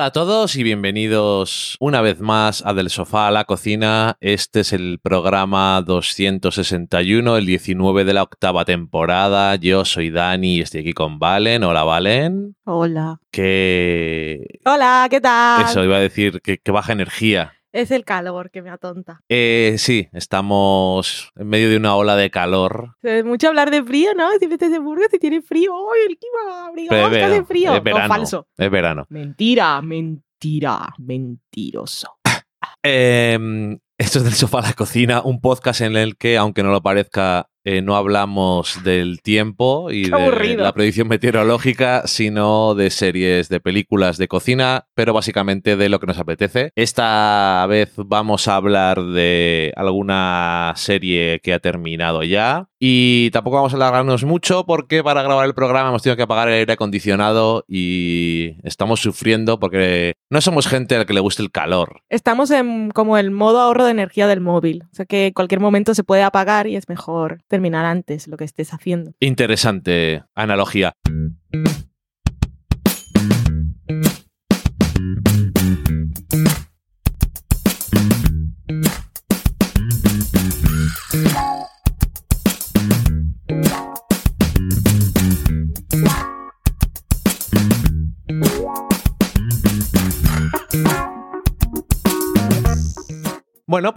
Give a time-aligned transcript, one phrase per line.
[0.00, 4.16] Hola a todos y bienvenidos una vez más a Del Sofá a la Cocina.
[4.20, 9.56] Este es el programa 261, el 19 de la octava temporada.
[9.56, 11.64] Yo soy Dani y estoy aquí con Valen.
[11.64, 12.56] Hola, Valen.
[12.64, 13.20] Hola.
[13.30, 14.60] Que...
[14.64, 15.66] Hola, ¿qué tal?
[15.66, 17.59] Eso iba a decir, que, que baja energía.
[17.72, 19.20] Es el calor que me atonta.
[19.28, 22.96] Eh, sí, estamos en medio de una ola de calor.
[23.00, 24.28] Se ve mucho hablar de frío, ¿no?
[24.40, 25.72] Si metes de Burgos y tiene frío.
[25.94, 27.74] ¡Ay, el clima abrigado es de verano, frío!
[27.76, 28.02] es verano.
[28.02, 28.48] No, falso.
[28.56, 29.06] Es verano.
[29.08, 32.18] Mentira, mentira, mentiroso.
[32.82, 36.70] Eh, esto es del sofá a la cocina, un podcast en el que, aunque no
[36.70, 43.48] lo parezca, eh, no hablamos del tiempo y de la predicción meteorológica, sino de series,
[43.48, 46.72] de películas, de cocina, pero básicamente de lo que nos apetece.
[46.74, 53.74] Esta vez vamos a hablar de alguna serie que ha terminado ya y tampoco vamos
[53.74, 57.64] a alargarnos mucho porque para grabar el programa hemos tenido que apagar el aire acondicionado
[57.68, 62.00] y estamos sufriendo porque no somos gente a la que le guste el calor.
[62.08, 64.84] Estamos en como el modo ahorro de energía del móvil.
[64.84, 68.36] O sea que en cualquier momento se puede apagar y es mejor terminar antes lo
[68.36, 69.12] que estés haciendo.
[69.20, 70.92] Interesante analogía.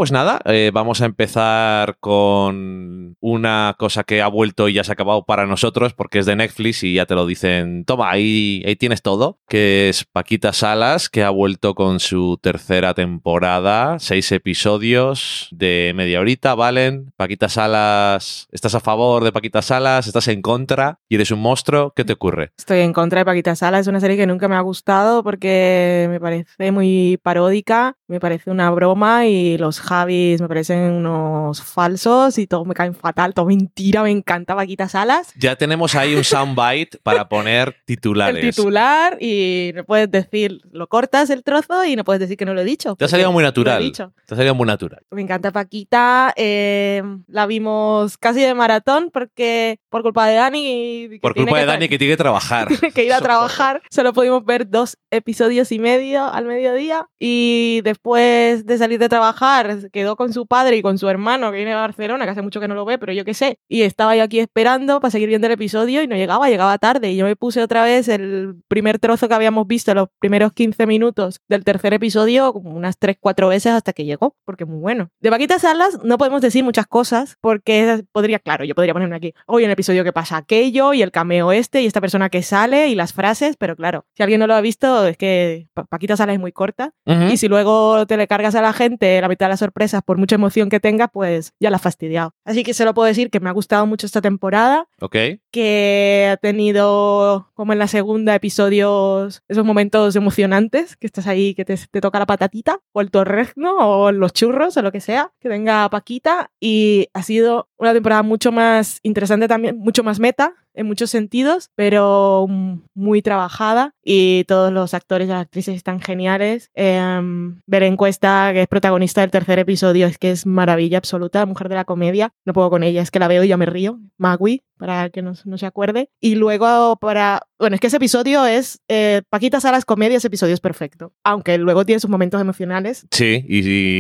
[0.04, 4.92] Pues nada, eh, vamos a empezar con una cosa que ha vuelto y ya se
[4.92, 8.62] ha acabado para nosotros porque es de Netflix y ya te lo dicen, toma, ahí,
[8.66, 14.30] ahí tienes todo, que es Paquita Salas, que ha vuelto con su tercera temporada, seis
[14.34, 17.14] episodios de media horita, ¿valen?
[17.16, 20.08] Paquita Salas, ¿estás a favor de Paquita Salas?
[20.08, 21.00] ¿Estás en contra?
[21.08, 21.94] ¿Y eres un monstruo?
[21.96, 22.52] ¿Qué te ocurre?
[22.58, 26.08] Estoy en contra de Paquita Sala, es una serie que nunca me ha gustado porque
[26.10, 32.38] me parece muy paródica, me parece una broma y los Javis me parecen unos falsos
[32.38, 35.34] y todo me caen fatal, todo mentira, me encanta Paquita Salas.
[35.38, 38.44] Ya tenemos ahí un soundbite para poner titulares.
[38.44, 42.46] El titular y no puedes decir, lo cortas el trozo y no puedes decir que
[42.46, 42.96] no lo he dicho.
[42.96, 43.92] Te ha salido muy natural.
[43.92, 45.04] Te ha salido muy natural.
[45.12, 51.20] Me encanta Paquita, eh, la vimos casi de maratón porque por culpa de Dani.
[51.22, 52.68] Por culpa de Dani que tiene que trabajar.
[52.68, 53.82] tiene que ir a trabajar.
[53.90, 57.08] Solo pudimos ver dos episodios y medio al mediodía.
[57.20, 61.52] Y después de salir de trabajar, se quedó con su padre y con su hermano
[61.52, 63.60] que viene de Barcelona, que hace mucho que no lo ve, pero yo qué sé.
[63.70, 67.12] Y estaba yo aquí esperando para seguir viendo el episodio y no llegaba, llegaba tarde.
[67.12, 70.86] Y yo me puse otra vez el primer trozo que habíamos visto, los primeros 15
[70.88, 75.10] minutos del tercer episodio, como unas 3-4 veces hasta que llegó, porque es muy bueno.
[75.22, 79.34] De Paquita Salas no podemos decir muchas cosas, porque podría, claro, yo podría ponerme aquí,
[79.48, 82.44] hoy en el episodio que pasa aquello y el cameo este y esta persona que
[82.44, 85.84] sale y las frases, pero claro, si alguien no lo ha visto, es que Pa-
[85.86, 86.92] Paquita Salas es muy corta.
[87.32, 90.18] Y si luego te le cargas a la gente la mitad de las sorpresas por
[90.18, 92.32] mucha emoción que tenga, pues ya la has fastidiado.
[92.46, 95.16] Así que solo puedo decir que me ha gustado mucho esta temporada, Ok.
[95.52, 101.66] que ha tenido, como en la segunda, episodios, esos momentos emocionantes, que estás ahí, que
[101.66, 105.32] te, te toca la patatita, o el torrezno, o los churros, o lo que sea,
[105.40, 106.52] que tenga Paquita.
[106.60, 111.70] Y ha sido una temporada mucho más interesante también, mucho más meta en muchos sentidos,
[111.76, 112.48] pero
[112.94, 116.70] muy trabajada y todos los actores y las actrices están geniales.
[116.74, 121.70] Em, Beren Cuesta, que es protagonista del tercer episodio, es que es maravilla absoluta, mujer
[121.70, 122.32] de la comedia.
[122.46, 124.00] No puedo con ella, es que la veo y ya me río.
[124.18, 126.10] Magui, para que no, no se acuerde.
[126.20, 127.42] Y luego para...
[127.60, 128.82] Bueno, es que ese episodio es...
[128.90, 131.14] Eh, Paquita Salas Comedia, ese episodio es perfecto.
[131.24, 133.06] Aunque luego tiene sus momentos emocionales.
[133.12, 133.60] Sí, y,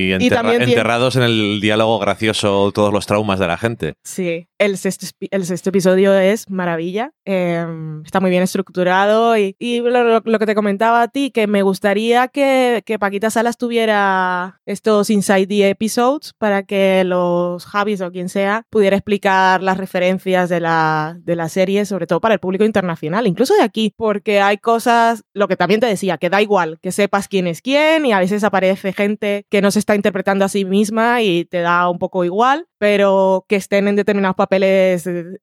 [0.10, 3.94] y enterra- tiene- enterrados en el diálogo gracioso todos los traumas de la gente.
[4.04, 7.12] Sí, el sexto, el sexto episodio es maravilla.
[7.25, 7.65] eh,
[8.06, 11.62] está muy bien estructurado y, y lo- lo que te comentaba a ti, que me
[11.62, 18.12] gustaría que, que Paquita Salas tuviera estos Inside the Episodes para que los Javis o
[18.12, 22.39] quien sea pudiera explicar las referencias de la, de la serie, sobre todo para el
[22.39, 26.42] público internacional, incluso de aquí, porque hay cosas, lo que también te decía, que da
[26.42, 29.95] igual que sepas quién es quién y a veces aparece gente que no se está
[29.95, 34.36] interpretando a sí misma y te da un poco igual, pero que estén en determinados
[34.36, 34.98] papeles eh,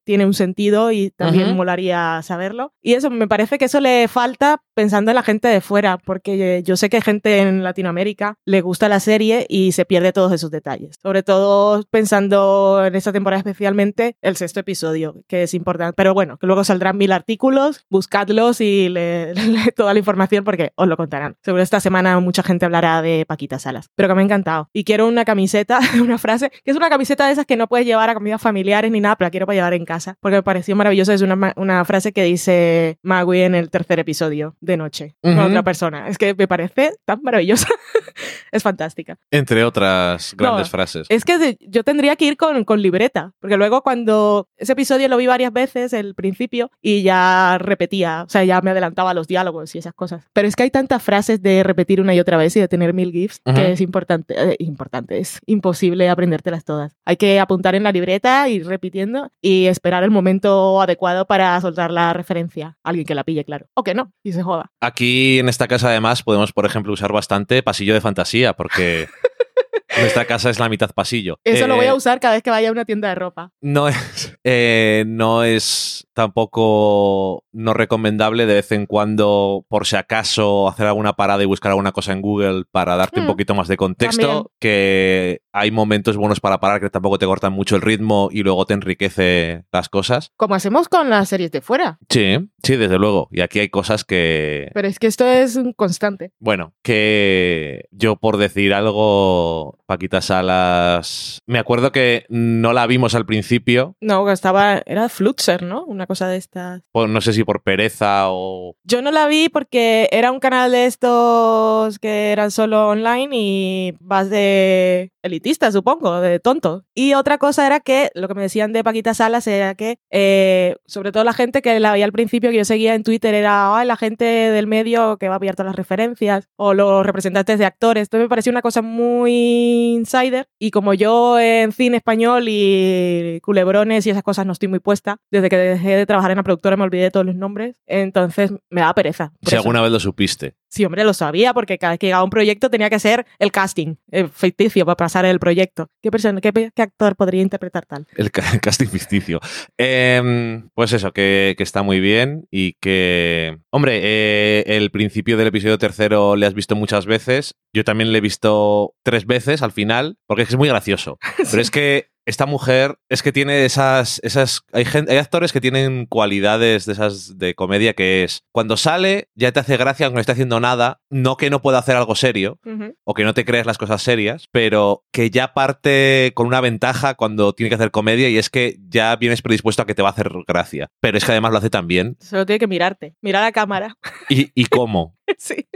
[0.04, 1.56] tiene un sentido y también Ujú.
[1.56, 2.72] molaría saberlo.
[2.80, 6.58] Y eso, me parece que eso le falta pensando en la gente de fuera, porque
[6.58, 10.32] eh, yo sé que gente en Latinoamérica le gusta la serie y se pierde todos
[10.32, 10.96] esos detalles.
[11.02, 15.94] Sobre todo pensando en esta temporada especialmente el sexto episodio, que es importante.
[15.96, 20.72] Pero bueno, que luego saldrán mil artículos buscadlos y le, le- toda la información porque
[20.74, 21.36] os lo contarán.
[21.42, 24.68] Seguro esta semana mucha gente hablará de Paquita Salas, pero que me ha encantado.
[24.72, 27.86] Y quiero una camiseta, una frase, que es una camiseta de esas que no puedes
[27.86, 30.42] llevar a comidas familiares ni nada, pero la quiero para llevar en casa, porque me
[30.42, 31.12] pareció maravilloso.
[31.12, 35.48] Es una, una frase que dice Magui en el tercer episodio de noche, con Ujú.
[35.48, 36.08] otra persona.
[36.08, 37.68] Es que me parece tan maravillosa.
[38.52, 39.18] es fantástica.
[39.30, 41.06] Entre otras grandes No, frases.
[41.10, 45.08] Es que de- yo tendría que ir con, con libreta, porque luego cuando ese episodio
[45.08, 49.26] lo vi varias veces, el principio, y ya repetía, o sea, ya me adelantaba los
[49.28, 50.24] diálogos y esas cosas.
[50.32, 52.92] Pero es que hay tantas frases de repetir una y otra vez y de tener
[52.94, 53.56] mil GIFs Ujú.
[53.56, 56.96] que es importante, eh, importante, es imposible aprendértelas todas.
[57.04, 61.90] Hay que apuntar en la libreta, ir repitiendo y esperar el momento adecuado para soltar
[61.90, 62.78] la referencia.
[62.82, 63.66] Alguien que la pille, claro.
[63.74, 64.72] O que no, y se joda.
[64.80, 69.06] Aquí en esta casa además podemos, por ejemplo, usar bastante pasillo de fantasía, porque
[70.00, 71.38] nuestra casa es la mitad pasillo.
[71.44, 73.50] Eso lo voy Eh, a usar cada vez que vaya a una tienda de ropa.
[73.60, 80.68] No es, eh, no es tampoco no recomendable de vez en cuando, por si acaso,
[80.68, 83.68] hacer alguna parada y buscar alguna cosa en Google para darte un Mm, poquito más
[83.68, 84.22] de contexto.
[84.26, 84.44] también.
[84.58, 88.66] Que hay momentos buenos para parar que tampoco te cortan mucho el ritmo y luego
[88.66, 90.32] te enriquece las cosas.
[90.36, 91.98] Como hacemos con las series de fuera.
[92.08, 93.28] Sí, sí, desde luego.
[93.30, 96.32] Y aquí hay cosas que, Pero es que esto es un constante.
[96.38, 103.26] Bueno, que yo por decir algo, Paquita Salas, me acuerdo que no la vimos al
[103.26, 104.82] principio, No, que estaba.
[104.86, 105.84] Era Fluxer, ¿no?
[105.84, 106.82] Una cosa de estas.
[106.92, 108.76] por- no sé si por pereza o...
[108.84, 113.94] Yo no la vi porque era un canal de estos que eran solo online y
[114.00, 116.84] vas de elitista, supongo, de tonto.
[116.94, 120.76] Y otra cosa era que lo que me decían de Paquita Salas era que, eh,
[120.86, 123.76] sobre todo la gente que la veía al principio, que yo seguía en Twitter, era
[123.76, 127.58] "Ay, la gente del medio que va a pillar todas las referencias o los representantes
[127.58, 128.02] de actores.
[128.06, 130.48] Entonces me pareció una cosa muy insider.
[130.58, 135.18] Y como yo en cine español y culebrones y esas cosas no estoy muy puesta,
[135.30, 138.52] desde que dejé de trabajar en la productora me olvidé de todos los nombres, entonces
[138.70, 139.32] me daba pereza.
[139.42, 139.56] Si eso.
[139.58, 140.54] alguna vez lo supiste.
[140.70, 143.50] Sí, hombre, lo sabía, porque cada vez que llegaba un proyecto tenía que ser el
[143.50, 145.88] casting eh, ficticio para pasar el proyecto.
[146.00, 148.06] ¿Qué persona, qué, actor podría interpretar tal?
[148.16, 149.40] El, ca- el casting ficticio.
[149.76, 153.58] Em, pues eso, que, que está muy bien y que...
[153.70, 157.56] Hombre, eh, el principio del episodio tercero le has visto muchas veces.
[157.74, 161.18] Yo también le he visto tres veces al final, porque es que es muy gracioso.
[161.50, 164.20] Pero es que esta mujer es que tiene esas.
[164.22, 168.42] esas hay, gente, hay actores que tienen cualidades de esas de comedia que es.
[168.52, 171.00] Cuando sale, ya te hace gracia aunque no esté haciendo nada.
[171.10, 172.58] No que no pueda hacer algo serio
[173.04, 177.14] o que no te creas las cosas serias, pero que ya parte con una ventaja
[177.14, 180.08] cuando tiene que hacer comedia y es que ya vienes predispuesto a que te va
[180.08, 180.88] a hacer gracia.
[181.00, 182.16] Pero es que además lo hace tan bien.
[182.20, 183.96] Solo tiene que mirarte, mirar a la cámara.
[184.28, 185.16] ¿Y, y cómo?
[185.38, 185.66] sí.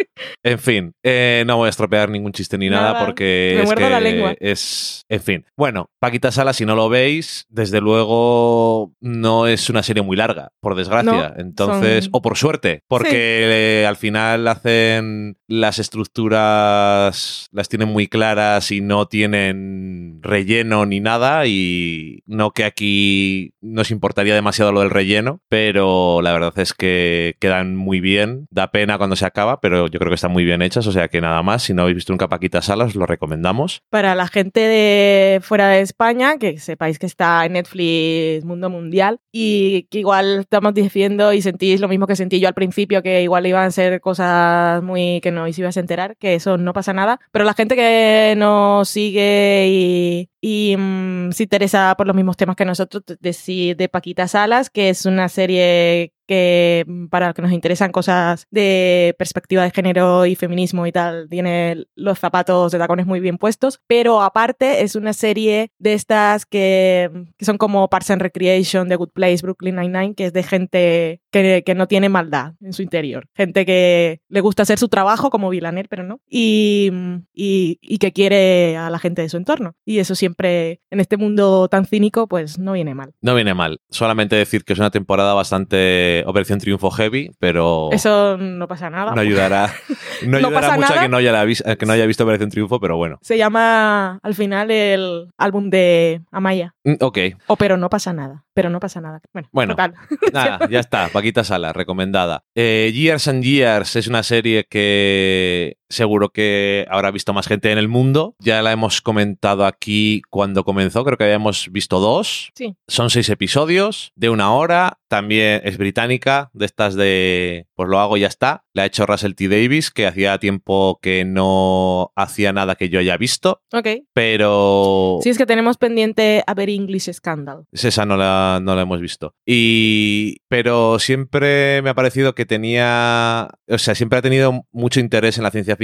[0.43, 3.67] En fin, eh, no voy a estropear ningún chiste ni nada, Nada, porque me es
[3.67, 4.35] muerdo que la lengua.
[4.38, 5.05] es...
[5.08, 5.47] En fin.
[5.56, 10.51] Bueno, Paquita Sala, si no lo veis, desde luego no es una serie muy larga,
[10.61, 11.31] por desgracia.
[11.31, 17.89] No, Entonces, son- o por suerte, porque eh, al final hacen las estructuras, las tienen
[17.89, 24.73] muy claras y no tienen relleno ni nada y no que aquí nos importaría demasiado
[24.73, 28.47] lo del relleno, pero la verdad es que quedan muy bien.
[28.51, 31.09] Da pena cuando se acaba, pero yo creo que están muy bien hechas, o sea
[31.09, 33.83] que nada más, si no habéis visto nunca Paquita Sala, os lo recomendamos.
[33.91, 39.21] Para la gente de fuera de España, que sepáis que está en Netflix Mundo Mundial
[39.33, 43.23] y que igual estamos diciendo y sentís lo mismo que sentí yo al principio, que
[43.23, 46.73] igual iban a ser cosas muy que no os ibas a enterar, que eso no
[46.73, 47.21] pasa nada.
[47.33, 52.57] Pero la gente que nos sigue y, y mm, se interesa por los mismos temas
[52.57, 57.43] que nosotros, decir de Paquita Salas, que es una serie que mm, para los que
[57.43, 62.78] nos interesan cosas de perspectiva de género y feminismo y tal, tiene los zapatos de
[62.78, 67.88] tacones muy bien puestos, pero aparte es una serie de estas que, que son como
[67.88, 72.09] Parks Recreation, The Good Place, Brooklyn Nine-Nine, que es de gente que, que no tiene
[72.09, 76.21] maldad en su interior, gente que le gusta hacer su trabajo como Villaner, pero no,
[76.28, 76.90] y,
[77.33, 79.75] y, y que quiere a la gente de su entorno.
[79.85, 83.14] Y eso siempre, en este mundo tan cínico, pues no viene mal.
[83.21, 88.37] No viene mal, solamente decir que es una temporada bastante Operación Triunfo heavy, pero Eso
[88.38, 89.14] no pasa nada.
[89.14, 89.73] no ayudará,
[90.26, 91.02] no No ayudará mucho a nada.
[91.02, 93.18] que no, haya a que no haya visto Operación Triunfo, pero bueno.
[93.23, 96.75] Se llama al final el álbum de Amaya.
[96.85, 97.18] Mm, Ok,
[97.49, 98.44] O pero no pasa nada.
[98.54, 99.21] Pero no pasa nada.
[99.33, 99.73] Bueno, Bueno.
[99.75, 99.94] total.
[100.33, 101.09] Nada, ya está.
[101.09, 102.44] Paquita Sala, recomendada.
[102.54, 107.79] Eh, Years and Years es una serie que seguro que habrá visto más gente en
[107.79, 108.35] el mundo.
[108.39, 112.51] Ya la hemos comentado aquí cuando comenzó, creo que habíamos visto dos.
[112.55, 112.77] Sí.
[112.89, 114.99] Son seis episodios de una hora.
[115.09, 118.65] También es británica, de estas de pues lo hago y ya está.
[118.73, 119.49] La ha hecho Russell T.
[119.49, 123.63] Davis, que hacía tiempo que no hacía nada que yo haya visto.
[123.73, 123.89] Ok.
[124.13, 125.19] Pero.
[125.23, 127.65] Sí, es que tenemos pendiente a ver English Scandal.
[127.73, 129.35] Esa no la, no la hemos visto.
[129.47, 130.39] Y.
[130.49, 133.49] Pero siempre me ha parecido que tenía.
[133.69, 135.84] O sea, siempre ha tenido mucho interés en la ciencia ficción,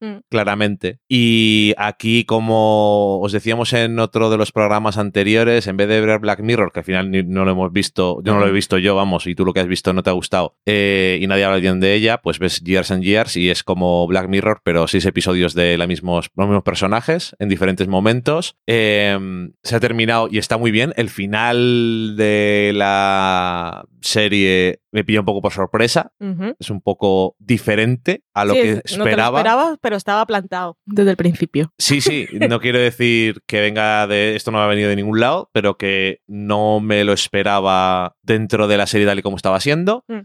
[0.00, 0.16] Mm.
[0.30, 0.98] claramente.
[1.08, 6.18] Y aquí, como os decíamos en otro de los programas anteriores, en vez de ver
[6.18, 8.94] Black Mirror, que al final no lo hemos visto, yo no lo he visto yo,
[8.94, 11.58] vamos, y tú lo que has visto no te ha gustado, eh, y nadie habla
[11.58, 15.04] bien de ella, pues ves Years and Years y es como Black Mirror, pero seis
[15.06, 18.56] episodios de la mismos, los mismos personajes en diferentes momentos.
[18.66, 19.18] Eh,
[19.62, 20.92] se ha terminado y está muy bien.
[20.96, 26.12] El final de la serie me pilla un poco por sorpresa.
[26.58, 29.38] Es un poco diferente a lo Sí, que es- No te lo esperaba.
[29.62, 31.72] esperabas, pero estaba plantado desde el principio.
[31.78, 35.50] Sí, sí, no quiero decir que venga de esto no ha venido de ningún lado,
[35.52, 40.04] pero que no me lo esperaba dentro de la serie tal y como estaba siendo,
[40.08, 40.20] Mm.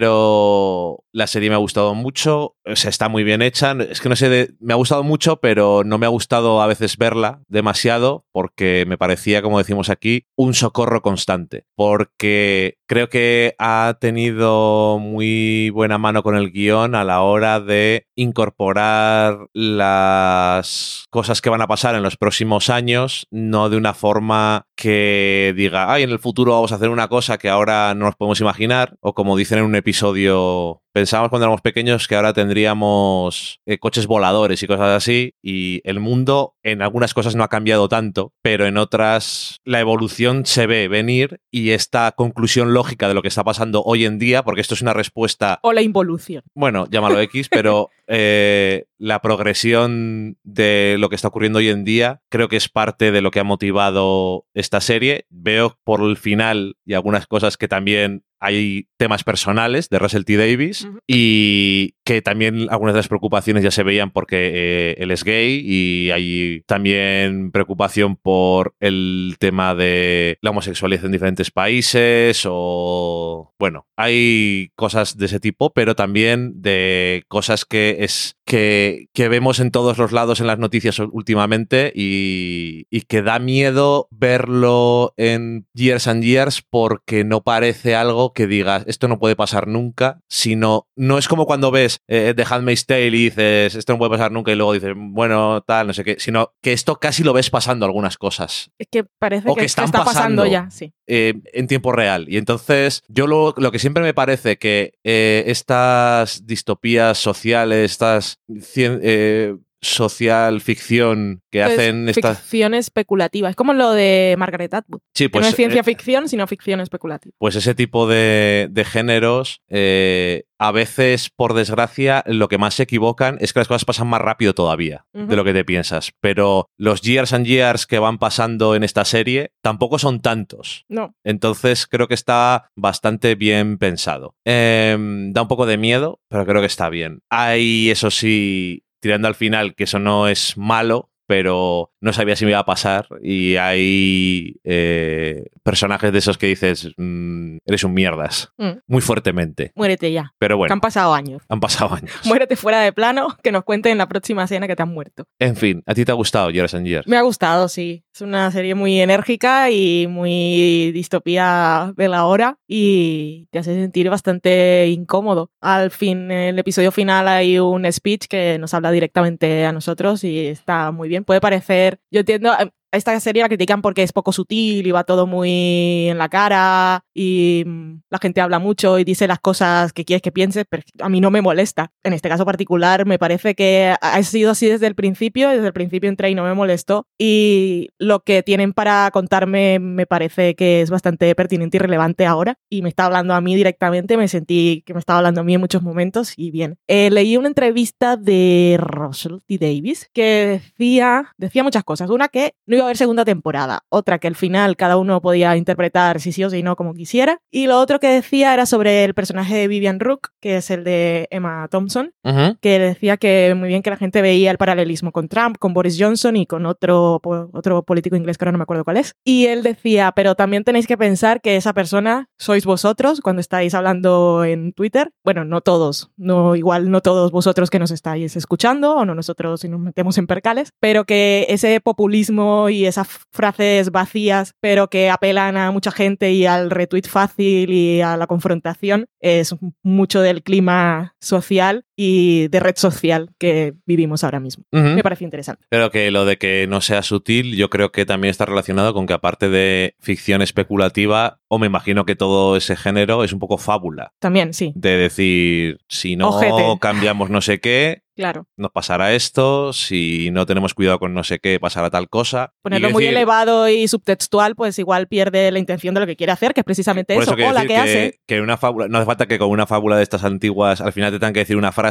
[0.00, 4.08] pero la serie me ha gustado mucho, o sea, está muy bien hecha, es que
[4.08, 7.40] no sé, de- me ha gustado mucho, pero no me ha gustado a veces verla
[7.48, 14.98] demasiado porque me parecía, como decimos aquí, un socorro constante, porque creo que ha tenido
[14.98, 21.62] muy buena mano con el guion a la hora de incorporar las cosas que van
[21.62, 26.18] a pasar en los próximos años, no de una forma que diga, ay, en el
[26.18, 29.58] futuro vamos a hacer una cosa que ahora no nos podemos imaginar, o como dicen
[29.58, 34.96] en un episodio, pensábamos cuando éramos pequeños que ahora tendríamos eh, coches voladores y cosas
[34.96, 39.78] así, y el mundo en algunas cosas no ha cambiado tanto, pero en otras la
[39.80, 44.18] evolución se ve venir y esta conclusión lógica de lo que está pasando hoy en
[44.18, 46.44] día, porque esto es una respuesta O la involución.
[46.54, 52.22] bueno, llámalo X, pero eh, la progresión de lo que está ocurriendo hoy en día
[52.28, 55.26] creo que es parte de lo que ha motivado esta serie.
[55.28, 60.36] Veo por el final y algunas cosas que también hay temas personales de Russell T.
[60.36, 65.24] Davis y que también algunas de las preocupaciones ya se veían porque eh, él es
[65.24, 73.52] gay y hay también preocupación por el tema de la homosexualidad en diferentes países o
[73.58, 79.58] bueno, hay cosas de ese tipo, pero también de cosas que es que, que vemos
[79.58, 85.66] en todos los lados en las noticias últimamente y, y que da miedo verlo en
[85.74, 90.86] Years and Years porque no parece algo que digas esto no puede pasar nunca, sino
[90.94, 94.32] no es como cuando ves eh, The Handmaid's Tale y dices esto no puede pasar
[94.32, 97.50] nunca y luego dices bueno tal, no sé qué, sino que esto casi lo ves
[97.50, 100.46] pasando algunas cosas Es que parece O que, que que están está pasando pasando.
[100.46, 100.92] ya, sí.
[101.06, 102.26] eh, en tiempo real.
[102.28, 108.38] Y entonces, yo lo, lo que siempre me parece que eh, estas distopías sociales, estas
[108.48, 112.40] cien- eh, social ficción que hacen estas...
[112.40, 113.48] Ficción especulativa.
[113.48, 115.00] Es como lo de Margaret Atwood.
[115.14, 117.34] Sí, que pues, no es ciencia eh, ficción, sino ficción especulativa.
[117.38, 122.84] pues ese tipo de, de géneros, eh, a veces, por desgracia, lo que más se
[122.84, 126.12] equivocan es que las cosas pasan más rápido todavía de lo que te piensas.
[126.20, 130.84] Pero los years and years que van pasando en esta serie tampoco son tantos.
[130.88, 131.14] No.
[131.24, 134.34] Entonces creo que está bastante bien pensado.
[134.44, 137.20] Em, da un poco de miedo, pero creo que está bien.
[137.30, 142.44] Hay, eso sí, tirando al final, que eso no es malo, pero no sabía si
[142.44, 143.06] me iba a pasar.
[143.22, 148.78] Y hay eh, personajes de esos que dices, "Mm, eres un mierdas, Mm.
[148.86, 149.72] muy fuertemente.
[149.74, 150.32] Muérete ya.
[150.38, 151.42] Pero Que bueno, han pasado años.
[151.48, 152.10] han pasado años.
[152.24, 155.24] Muérete fuera de plano, que nos cuenten en la próxima escena que te han muerto.
[155.38, 157.06] En fin, ¿a ti te ha gustado Years and Years?
[157.06, 158.04] Me ha gustado, sí.
[158.14, 164.08] Es una serie muy enérgica y muy distopía de la hora y te hace sentir
[164.10, 165.50] bastante incómodo.
[165.60, 170.24] Al fin, en el episodio final hay un speech que nos habla directamente a nosotros
[170.24, 171.15] y está muy bien.
[171.24, 175.04] Puede parecer, yo entiendo, a esta serie la critican porque es poco sutil y va
[175.04, 179.92] todo muy en la cara y mm, la gente habla mucho y dice las cosas
[179.92, 181.92] que quieres que pienses, pero a mí no me molesta.
[182.02, 185.72] En este caso particular me parece que ha sido así desde el principio, desde el
[185.72, 190.80] principio entré y no me molestó y lo que tienen para contarme me parece que
[190.82, 194.82] es bastante pertinente y relevante ahora y me está hablando a mí directamente, me sentí
[194.86, 196.78] que me estaba hablando a mí en muchos momentos y bien.
[196.86, 199.58] Eh, leí una entrevista de Russell T.
[199.58, 202.10] Davis que decía, decía muchas cosas.
[202.10, 203.84] Una que no iba haber segunda temporada.
[203.88, 207.40] Otra que al final cada uno podía interpretar si sí o si no como quisiera.
[207.50, 210.84] Y lo otro que decía era sobre el personaje de Vivian Rook, que es el
[210.84, 212.12] de Emma Thompson,
[212.60, 215.96] que decía que muy bien que la gente veía el paralelismo con Trump, con Boris
[215.98, 217.20] Johnson y con otro,
[217.52, 219.14] otro político inglés que ahora no me acuerdo cuál es.
[219.24, 223.74] Y él decía, pero también tenéis que pensar que esa persona sois vosotros cuando estáis
[223.74, 225.10] hablando en Twitter.
[225.24, 229.60] Bueno, no todos, no igual no todos vosotros que nos estáis escuchando o no nosotros
[229.60, 235.10] si nos metemos en percales, pero que ese populismo y esas frases vacías, pero que
[235.10, 240.42] apelan a mucha gente y al retweet fácil y a la confrontación, es mucho del
[240.42, 244.64] clima social y de red social que vivimos ahora mismo.
[244.70, 245.64] Me parece interesante.
[245.70, 249.06] Pero que lo de que no sea sutil, yo creo que también está relacionado con
[249.06, 253.56] que aparte de ficción especulativa, o me imagino que todo ese género es un poco
[253.56, 254.12] fábula.
[254.18, 256.62] También, sí, De decir, si no Ojete.
[256.80, 258.46] cambiamos no sé qué, claro.
[258.56, 262.52] nos pasará esto, si no tenemos cuidado con no sé qué, pasará tal cosa.
[262.62, 266.52] Ponerlo muy elevado y subtextual, pues igual pierde la intención de lo que quiere hacer,
[266.52, 267.30] que es precisamente Por eso.
[267.32, 268.20] eso quiero O la decir que hace.
[268.26, 271.10] que una fábula, no hace falta que con una fábula de estas antiguas al final
[271.12, 271.85] te tengan que decir una frase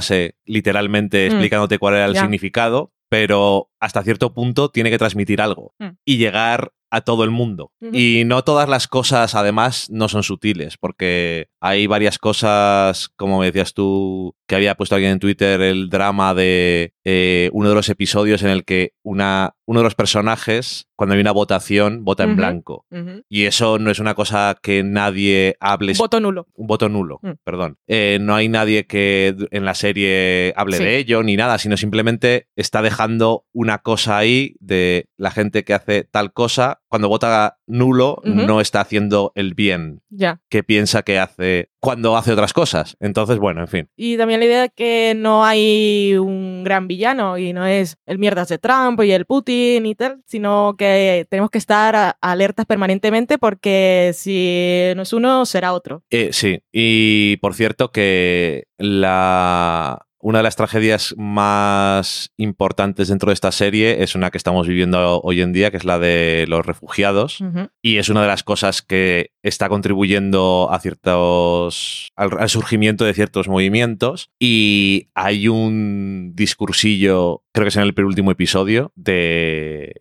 [0.45, 1.31] literalmente Mm.
[1.31, 5.89] explicándote cuál era el significado, pero hasta cierto punto tiene que transmitir algo Mm.
[6.05, 7.71] y llegar a todo el mundo.
[7.91, 13.47] Y no todas las cosas, además, no son sutiles, porque hay varias cosas, como me
[13.47, 17.89] decías tú, que había puesto alguien en Twitter, el drama de eh, uno de los
[17.89, 22.35] episodios en el que una, uno de los personajes, cuando hay una votación, vota en
[22.35, 22.85] blanco.
[23.27, 25.93] Y eso no es una cosa que nadie hable.
[25.97, 26.47] Voto nulo.
[26.53, 27.31] Un voto nulo, Mm.
[27.43, 27.77] perdón.
[27.87, 30.83] Eh, no hay nadie que en la serie hable Sí.
[30.83, 35.73] de ello ni nada, sino simplemente está dejando una cosa ahí de la gente que
[35.73, 36.81] hace tal cosa.
[36.95, 40.01] Cuando vota nulo, no está haciendo el bien
[40.47, 42.95] que piensa que hace cuando hace otras cosas.
[43.01, 43.89] Entonces, bueno, en fin.
[43.97, 48.17] Y también la idea de que no hay un gran villano y no es el
[48.17, 53.37] mierdas de Trump y el Putin y tal, sino que tenemos que estar alertas permanentemente
[53.39, 56.01] porque si no es uno, será otro.
[56.09, 59.99] Eh, sí, y por cierto que la...
[60.25, 65.21] Una de las tragedias más importantes dentro de esta serie es una que estamos viviendo
[65.21, 67.43] hoy en día, que es la de los refugiados.
[67.83, 72.09] Y es una de las cosas que está contribuyendo a ciertos.
[72.15, 74.31] al, al surgimiento de ciertos movimientos.
[74.39, 79.93] Y hay un discursillo, creo que es en el penúltimo episodio, de,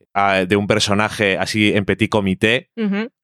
[0.48, 2.70] de un personaje así en petit comité,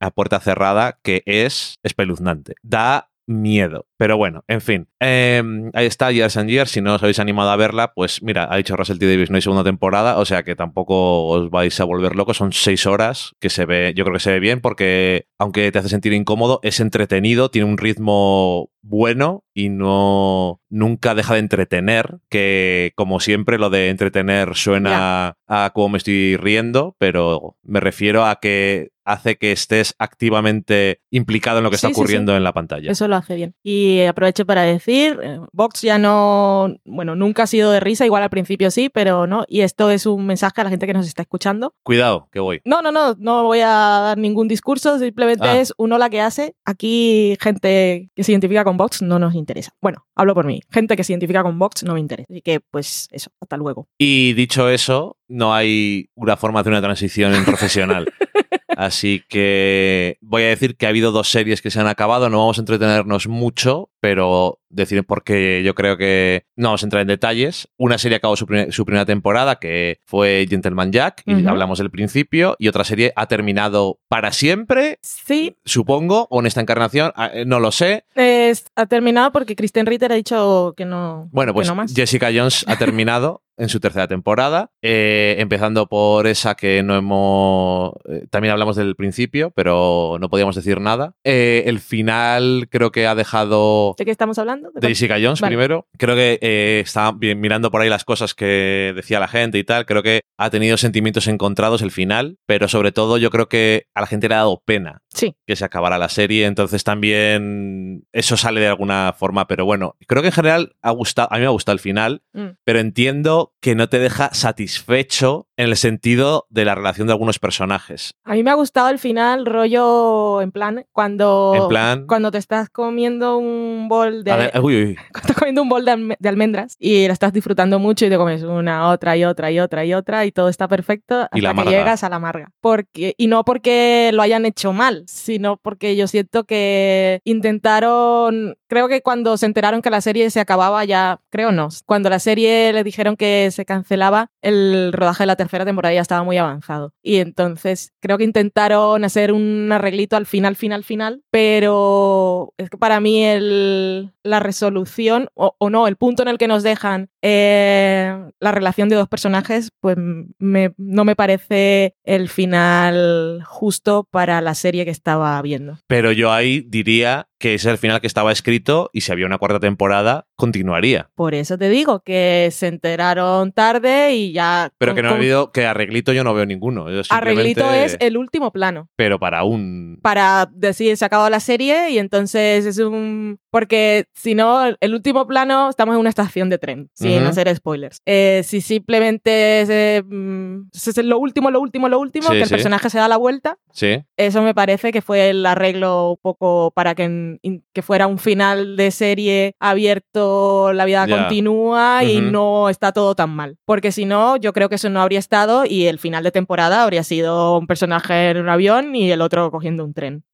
[0.00, 2.56] a puerta cerrada, que es espeluznante.
[2.62, 3.86] Da miedo.
[4.00, 4.88] Pero bueno, en fin.
[4.98, 5.42] Eh,
[5.74, 6.70] ahí está Years and Years.
[6.70, 9.06] Si no os habéis animado a verla, pues mira, ha dicho Russell T.
[9.06, 12.38] Davis, no hay segunda temporada, o sea que tampoco os vais a volver locos.
[12.38, 15.80] Son seis horas que se ve, yo creo que se ve bien porque aunque te
[15.80, 22.20] hace sentir incómodo, es entretenido, tiene un ritmo bueno y no nunca deja de entretener,
[22.30, 28.24] que como siempre lo de entretener suena a cómo me estoy riendo, pero me refiero
[28.24, 32.00] a que hace que estés activamente implicado en lo que Sí, está sí, sí.
[32.00, 32.90] ocurriendo en la pantalla.
[32.92, 33.54] Eso lo hace bien.
[33.62, 38.22] Y aprovecho para decir, eh, Vox ya no, bueno, nunca ha sido de risa, igual
[38.22, 39.44] al principio sí, pero no.
[39.48, 41.74] Y esto es un mensaje a la gente que nos está escuchando.
[41.82, 42.60] Cuidado, que voy.
[42.64, 45.58] No, no, no, no voy a dar ningún discurso, simplemente Ah.
[45.58, 46.54] es un hola que hace.
[46.64, 49.72] Aquí gente que se identifica con Vox no nos interesa.
[49.80, 50.60] Bueno, hablo por mí.
[50.70, 52.26] Gente que se identifica con Vox no me interesa.
[52.30, 53.88] Así que, pues eso, hasta luego.
[53.98, 58.06] Y dicho eso, no hay una forma de hacer una transición en profesional.
[58.80, 62.38] Así que voy a decir que ha habido dos series que se han acabado, no
[62.38, 67.08] vamos a entretenernos mucho, pero decir porque yo creo que no vamos a entrar en
[67.08, 67.68] detalles.
[67.76, 71.90] Una serie acabó su, primer- su primera temporada, que fue Gentleman Jack, y hablamos del
[71.90, 77.30] principio, y otra serie ha terminado para siempre, Sí, supongo, o en esta encarnación, ah,
[77.34, 78.04] eh, no lo sé.
[78.14, 81.28] es- ha terminado porque Kristen Ritter ha dicho que no.
[81.32, 81.92] Bueno, pues no más.
[81.94, 87.92] Jessica Jones ha terminado en su tercera temporada, eh, empezando por esa que no hemos...
[88.08, 91.14] eh, también hablamos del principio, pero no podíamos decir nada.
[91.24, 93.94] Eh, el final creo que ha dejado...
[93.98, 94.70] ¿De qué estamos hablando?
[94.74, 95.54] De Jessica Jones Vale.
[95.54, 95.86] primero.
[95.98, 96.84] Creo que
[97.16, 99.84] bien, mirando por ahí las cosas que decía la gente y tal.
[99.84, 104.00] Creo que ha tenido sentimientos encontrados el final, pero sobre todo yo creo que a
[104.00, 105.36] la gente le ha dado pena Sí.
[105.46, 110.22] que se acabara la serie, entonces también eso sale de alguna forma, pero bueno, creo
[110.22, 112.56] que en general ha gustado, a mí me ha gustado el final, Mm.
[112.64, 117.38] pero entiendo que no te deja satisfecho en el sentido de la relación de algunos
[117.38, 118.14] personajes.
[118.24, 122.38] A mí me ha gustado el final, rollo en plan, cuando, En plan- cuando te
[122.38, 126.28] estás comiendo un bol de, ver, uy, uy, estás comiendo un bol de, alme- de
[126.28, 129.84] almendras y la estás disfrutando mucho y te comes una, otra y otra y otra
[129.84, 132.50] y otra y todo está perfecto hasta Y la que llegas a la amarga.
[132.60, 138.88] Porque, y no porque lo hayan hecho mal, sino porque yo siento que intentaron, creo
[138.88, 142.72] que cuando se enteraron que la serie se acababa ya, creo no, cuando la serie
[142.72, 146.36] le dijeron que se cancelaba el rodaje de la tercera tercera temporada ya estaba muy
[146.36, 146.94] avanzado.
[147.02, 152.78] Y entonces creo que intentaron hacer un arreglito al final, final, final, pero es que
[152.78, 158.16] para mí el, la resolución, o, no, el punto en el que nos dejan eh,
[158.38, 164.84] la relación de dos personajes, pues no me parece el final justo para la serie
[164.84, 165.78] que estaba viendo.
[165.88, 169.26] Pero yo ahí diría que ese es el final que estaba escrito y si había
[169.26, 171.10] una cuarta temporada, continuaría.
[171.16, 174.70] Por eso te digo que se enteraron tarde y ya...
[174.78, 176.86] Pero con- que no ha con- habido, que arreglito yo no veo ninguno.
[177.08, 178.88] Arreglito es el último plano.
[178.94, 179.98] Pero para un...
[180.02, 184.94] para decir se ha acabado la serie y entonces es un porque si no el
[184.94, 189.68] último plano estamos en una estación de tren sin hacer spoilers Eh, si simplemente es,
[189.70, 192.54] eh, mm, es lo último lo último lo último Sí, que el sí.
[192.54, 196.72] personaje se da la vuelta Sí, eso me parece que fue el arreglo un poco
[196.74, 202.68] para que, en- que fuera un final de serie abierto, la vida continúa y no
[202.68, 203.56] está todo tan mal.
[203.64, 206.82] Porque si no, yo creo que eso no habría estado y el final de temporada
[206.82, 210.24] habría sido un personaje en un avión y el otro cogiendo un tren.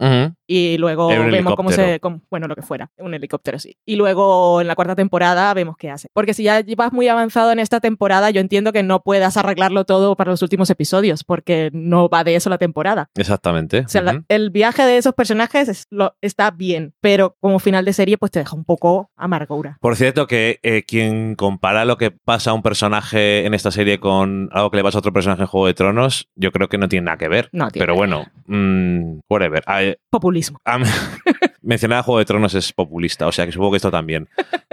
[0.46, 2.00] Y luego vemos cómo se...
[2.00, 3.76] cómo- bueno, lo que fuera, un helicóptero, sí.
[3.84, 6.08] Y luego en la cuarta temporada vemos qué hace.
[6.12, 9.84] Porque si ya vas muy avanzado en esta temporada, yo entiendo que no puedas arreglarlo
[9.84, 13.10] todo para los últimos episodios, porque no va de eso la temporada.
[13.16, 13.80] exactamente.
[13.80, 17.84] O sea, la- el viaje de esos personajes es- lo- está bien, pero como final
[17.84, 19.78] de serie, pues te deja un poco amargura.
[19.80, 23.98] Por cierto, que eh, quien compara lo que pasa a un personaje en esta serie
[24.00, 26.78] con algo que le pasa a otro personaje en Juego de Tronos, yo creo que
[26.78, 27.48] no tiene nada que ver.
[27.52, 29.62] No, tiene Pero que bueno, mm, whatever.
[29.66, 30.58] Ah, eh, Populismo.
[30.78, 30.84] mí-
[31.62, 34.28] mencionar a Juego de Tronos es populista, o sea que supongo que esto también.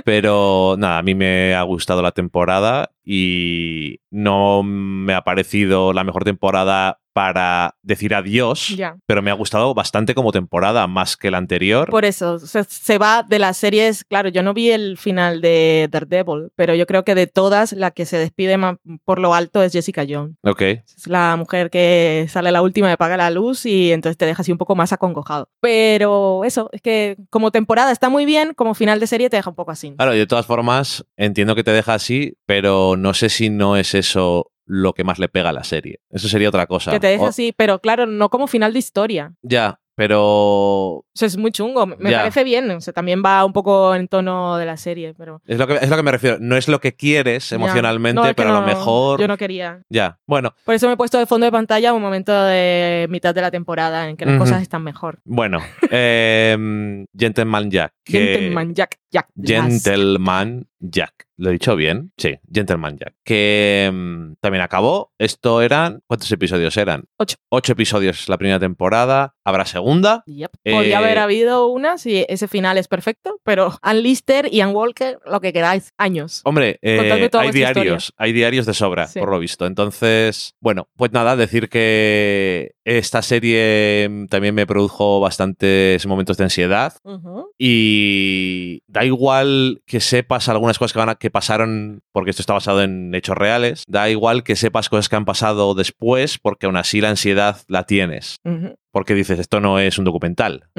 [0.06, 6.04] Pero nada, a mí me ha gustado la temporada y no me ha parecido la
[6.04, 11.38] mejor temporada para decir adiós, pero me ha gustado bastante como temporada, más que la
[11.38, 11.89] anterior.
[11.89, 15.88] Por eso, se, se va de las series, claro, yo no vi el final de
[15.91, 19.62] Daredevil, pero yo creo que de todas, la que se despide ma- por lo alto
[19.62, 20.36] es Jessica Jones.
[20.43, 24.26] Ok, Es la mujer que sale la última y apaga la luz y entonces te
[24.26, 25.49] deja así un poco más acongojado.
[25.62, 29.49] Pero eso, es que como temporada está muy bien, como final de serie te deja
[29.49, 29.93] un poco así.
[29.95, 33.78] Claro, y de todas formas, entiendo que te deja así, pero no sé si no
[33.78, 35.99] es eso lo que más le pega a la serie.
[36.10, 36.91] Eso sería otra cosa.
[36.91, 39.34] que te deja O- así, pero claro, no como final de historia.
[39.41, 41.86] Ya, pero O sea, es muy chungo.
[41.86, 42.19] Me Ya.
[42.19, 42.71] parece bien.
[42.71, 45.41] O sea, también va un poco en tono de la serie, pero.
[45.45, 46.38] es lo que, es lo que me refiero.
[46.39, 49.19] No es lo que quieres emocionalmente, No, pero a lo mejor...
[49.19, 49.82] Yo no quería.
[49.89, 53.36] Ya, bueno, Por eso me he puesto de fondo de pantalla un momento de mitad
[53.36, 55.19] de la temporada en que las cosas están mejor.
[55.26, 55.60] bueno.
[55.91, 57.93] em, Gentleman Jack.
[58.04, 59.28] que- Gentleman Jack, Jack.
[59.36, 61.28] Gentleman Jack.
[61.43, 62.13] ¿Lo he dicho bien?
[62.17, 63.15] Sí, Gentleman Jack.
[63.25, 65.12] Que mm, también acabó.
[65.17, 65.99] Esto eran.
[66.08, 67.03] ¿Cuántos episodios eran?
[67.17, 67.36] Ocho.
[67.49, 69.36] Ocho episodios la primera temporada.
[69.45, 70.23] ¿Habrá segunda?
[70.25, 70.51] Yep.
[70.63, 74.73] Eh, Podría haber habido una si ese final es perfecto, pero Ann Lister y Ann
[74.75, 76.41] Walker, lo que queráis, años.
[76.45, 79.19] Hombre, eh, hay diarios, hay diarios de sobra, Sí.
[79.19, 79.65] por lo visto.
[79.65, 86.93] Entonces, bueno, pues nada, decir que esta serie también me produjo bastantes momentos de ansiedad.
[87.03, 87.51] Ujú.
[87.58, 92.53] Y da igual que sepas algunas cosas que, van a- que pasaron, porque esto está
[92.53, 96.77] basado en hechos reales, da igual que sepas cosas que han pasado después, porque aún
[96.77, 98.38] así la ansiedad la tienes.
[98.43, 98.75] Ujú.
[98.93, 100.69] Porque dices, esto no es un documental.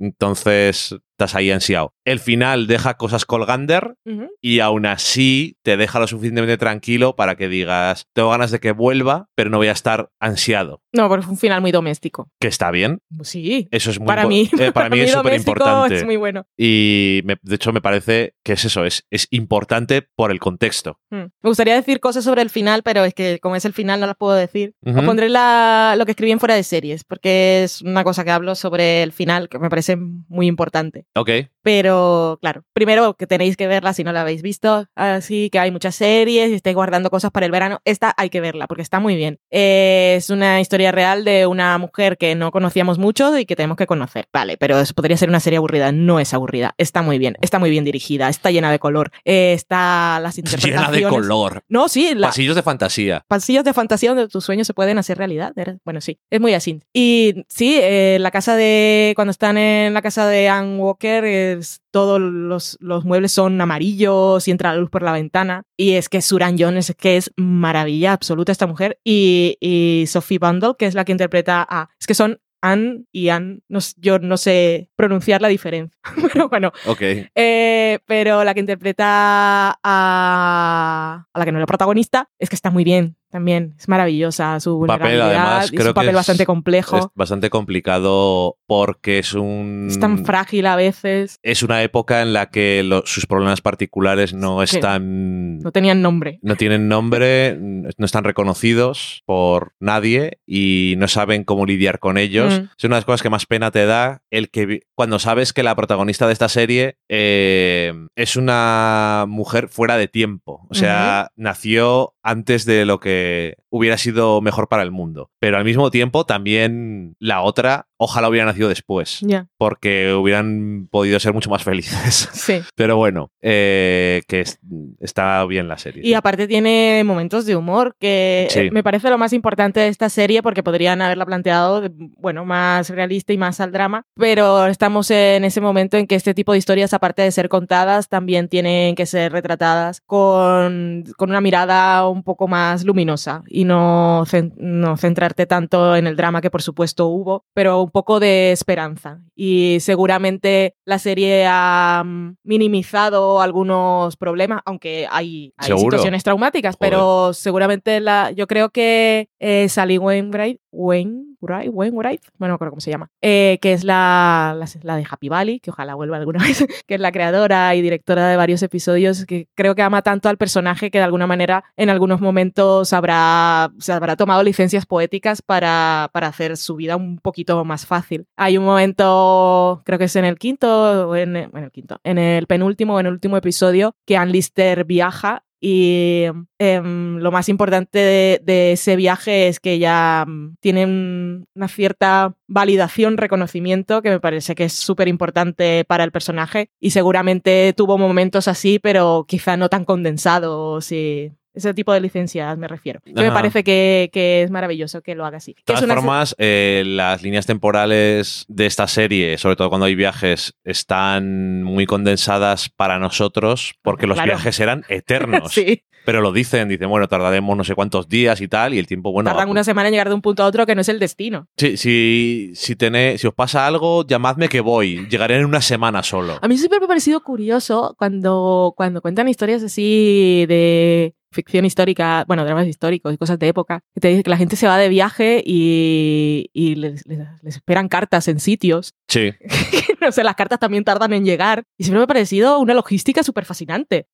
[0.00, 1.92] Entonces, estás ahí ansiado.
[2.06, 3.94] El final deja cosas colgander
[4.40, 8.72] y aún así te deja lo suficientemente tranquilo para que digas, tengo ganas de que
[8.72, 10.82] vuelva, pero no voy a estar ansiado.
[10.92, 12.30] No, porque fue un final muy doméstico.
[12.40, 13.00] Que está bien.
[13.22, 13.68] Sí.
[13.70, 15.96] Eso es muy Para mí, eh, para mí es súper importante.
[15.96, 16.46] Es muy bueno.
[16.56, 20.98] Y me- de hecho me parece que es eso, es, es importante por el contexto.
[21.10, 21.16] Mm.
[21.42, 24.06] Me gustaría decir cosas sobre el final, pero es que como es el final no
[24.06, 24.74] las puedo decir.
[24.86, 28.30] Os pondré la- lo que escribí en fuera de series, porque es una cosa que
[28.30, 31.04] hablo sobre el final que me parece muy importante.
[31.16, 31.28] Ok,
[31.62, 34.86] Pero claro, primero que tenéis que verla si no la habéis visto.
[34.94, 37.80] Así que hay muchas series y estáis guardando cosas para el verano.
[37.84, 39.38] Esta hay que verla porque está muy bien.
[39.50, 43.76] Eh, es una historia real de una mujer que no conocíamos mucho y que tenemos
[43.76, 44.28] que conocer.
[44.32, 45.90] Vale, pero eso podría ser una serie aburrida.
[45.90, 46.74] No es aburrida.
[46.78, 47.36] Está muy bien.
[47.40, 48.28] Está muy bien dirigida.
[48.28, 49.10] Está llena de color.
[49.24, 50.80] Eh, está las interpretaciones.
[50.92, 51.64] llena de color.
[51.68, 53.24] No, sí, la, Pasillos de fantasía.
[53.26, 55.52] pasillos de fantasía donde tus sueños se pueden hacer realidad.
[55.84, 56.80] Bueno, sí, es muy así.
[56.94, 59.12] Y sí, eh, la casa de.
[59.16, 64.46] Cuando están en la casa de Ann Walker, es, todos los, los muebles son amarillos
[64.46, 65.62] y entra la luz por la ventana.
[65.76, 68.98] Y es que Suran Jones, es que es maravilla absoluta esta mujer.
[69.04, 71.88] Y, y Sophie Bundle, que es la que interpreta a.
[72.00, 72.40] Es que son.
[72.62, 75.98] Ann y Ann, no yo no sé pronunciar la diferencia.
[76.30, 77.00] Pero bueno, Ok.
[77.34, 82.56] eh, pero la que interpreta a, a la que no es la protagonista es que
[82.56, 83.16] está muy bien.
[83.30, 86.96] También es maravillosa su Papel, vulnerabilidad además, y creo su papel que es- bastante complejo.
[86.98, 89.86] Es bastante complicado porque es un...
[89.90, 91.38] Es tan frágil a veces.
[91.42, 94.76] es una época en la que lo- sus problemas particulares no Sí.
[94.76, 95.58] están...
[95.58, 96.38] No tenían nombre.
[96.42, 102.60] No tienen nombre, no están reconocidos por nadie y no saben cómo lidiar con ellos.
[102.60, 102.64] Mm.
[102.76, 105.62] Es una de las cosas que más pena te da el que cuando sabes que
[105.62, 110.66] la protagonista de esta serie eh, es una mujer fuera de tiempo.
[110.70, 115.30] O sea, nació antes de lo que eh, hubiera sido mejor para el mundo.
[115.38, 119.18] Pero al mismo tiempo también la otra, ojalá hubiera nacido después.
[119.22, 122.28] Ya, Porque hubieran podido ser mucho más felices.
[122.32, 122.60] sí.
[122.74, 124.58] Pero bueno, eh, que es-
[125.00, 126.02] está bien la serie.
[126.04, 128.60] Y aparte tiene momentos de humor que Sí.
[128.60, 132.44] eh, me parece lo más importante de esta serie porque podrían haberla planteado, de- bueno,
[132.44, 136.52] más realista y más al drama, pero estamos en ese momento en que este tipo
[136.52, 142.08] de historias, aparte de ser contadas, también tienen que ser retratadas con, con una mirada
[142.08, 146.62] un poco más luminosa y no, cen- no centrarte tanto en el drama que por
[146.62, 149.20] supuesto hubo, pero un poco de esperanza.
[149.34, 156.90] Y seguramente la serie ha mm, minimizado algunos problemas, aunque hay, hay situaciones traumáticas, Joder.
[156.90, 162.80] pero seguramente la, yo creo que eh, Sally Wainwright, Wainwright, Wainwright, bueno, no creo cómo
[162.80, 166.64] se llama, eh, que es la, la, de Happy Valley, que ojalá vuelva alguna vez,
[166.86, 170.36] que es la creadora y directora de varios episodios, que creo que ama tanto al
[170.36, 176.10] personaje que de alguna manera en algunos momentos habrá, se habrá tomado licencias poéticas para,
[176.12, 178.26] para hacer su vida un poquito más fácil.
[178.36, 182.46] Hay un momento, creo que es en el quinto, en, en el quinto, en el
[182.46, 186.24] penúltimo o en el último episodio, que Ann Lister viaja y
[186.58, 191.68] em, lo más importante de, de ese viaje es que ella mm, tiene un- una
[191.68, 196.70] cierta validación, reconocimiento, que me parece que es súper importante para el personaje.
[196.80, 202.56] Y seguramente tuvo momentos así, pero quizá no tan condensados y ese tipo de licencias
[202.58, 203.00] me refiero.
[203.04, 205.54] Que me parece que, que es maravilloso que lo haga así.
[205.54, 209.94] De todas una- formas, eh, las líneas temporales de esta serie, sobre todo cuando hay
[209.94, 214.32] viajes, están muy condensadas para nosotros porque los Claro.
[214.32, 215.52] viajes eran eternos.
[215.52, 218.86] sí, Pero lo dicen, dicen, bueno, tardaremos no sé cuántos días y tal, y el
[218.86, 219.30] tiempo, bueno.
[219.30, 221.46] tardan una semana en llegar de un punto a otro que no es el destino.
[221.58, 222.74] Sí, si, si,
[223.18, 225.06] si os pasa algo, llamadme que voy.
[225.08, 226.38] Llegaré en una semana solo.
[226.40, 232.24] A mí siempre me ha parecido curioso cuando, cuando cuentan historias así de ficción histórica,
[232.26, 234.76] bueno, dramas históricos y cosas de época, que te dicen que la gente se va
[234.78, 238.94] de viaje y, y les, les- les esperan cartas en sitios.
[239.08, 239.32] Sí.
[240.00, 241.64] no sé, las cartas también tardan en llegar.
[241.78, 244.06] Y siempre me ha parecido una logística súper fascinante.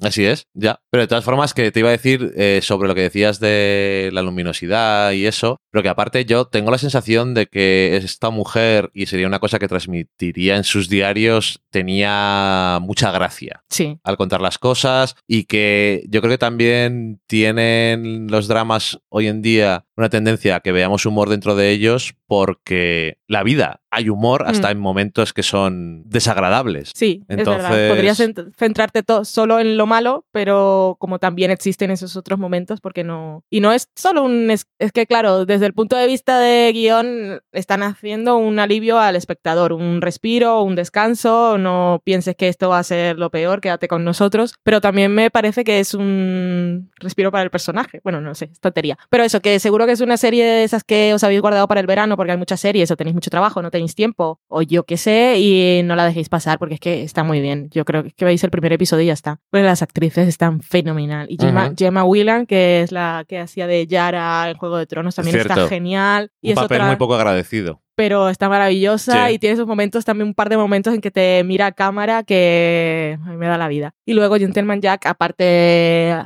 [0.00, 0.80] Así es, ya.
[0.90, 4.10] Pero de todas formas, que te iba a decir eh, sobre lo que decías de
[4.12, 8.90] la luminosidad y eso, pero que aparte yo tengo la sensación de que esta mujer,
[8.94, 13.98] y sería una cosa que transmitiría en sus diarios, tenía mucha gracia Sí.
[14.02, 19.42] al contar las cosas y que yo creo que también tienen los dramas hoy en
[19.42, 24.44] día una tendencia a que veamos humor dentro de ellos porque la vida hay humor
[24.46, 24.70] hasta Mm.
[24.72, 26.92] en momentos que son desagradables.
[26.94, 27.88] Sí, es Entonces- verdad.
[27.88, 33.02] Podrías cent- centrarte solo en lo malo, pero como también existen esos otros momentos, porque
[33.02, 33.42] no.
[33.50, 34.50] Y no es solo un.
[34.50, 38.98] Es, es que, claro, desde el punto de vista de guion, están haciendo un alivio
[39.00, 41.58] al espectador, un respiro, un descanso.
[41.58, 44.54] No pienses que esto va a ser lo peor, quédate con nosotros.
[44.62, 48.00] Pero también me parece que es un respiro para el personaje.
[48.04, 48.96] Bueno, no sé, es tontería.
[49.10, 51.80] Pero eso, que seguro que es una serie de esas que os habéis guardado para
[51.80, 54.84] el verano, porque hay muchas series, o tenéis mucho trabajo, no tenéis tiempo, o yo
[54.84, 57.68] qué sé, y no la dejéis pasar, porque es que está muy bien.
[57.70, 59.40] Yo creo que, veis el primer episodio y ya está.
[59.50, 61.26] Pues las actrices están fenomenal.
[61.30, 61.74] Y Gemma, Ujú.
[61.78, 65.68] Gemma Whelan, que es la que hacía de Yara en Juego de Tronos, también está
[65.68, 66.30] genial.
[66.40, 67.82] Y Un es papel otra- muy poco agradecido.
[68.00, 69.34] Pero está maravillosa Sí.
[69.34, 72.22] y tiene esos momentos, también un par de momentos en que te mira a cámara
[72.22, 73.92] que a mí me da la vida.
[74.06, 76.24] Y luego Gentleman Jack, aparte de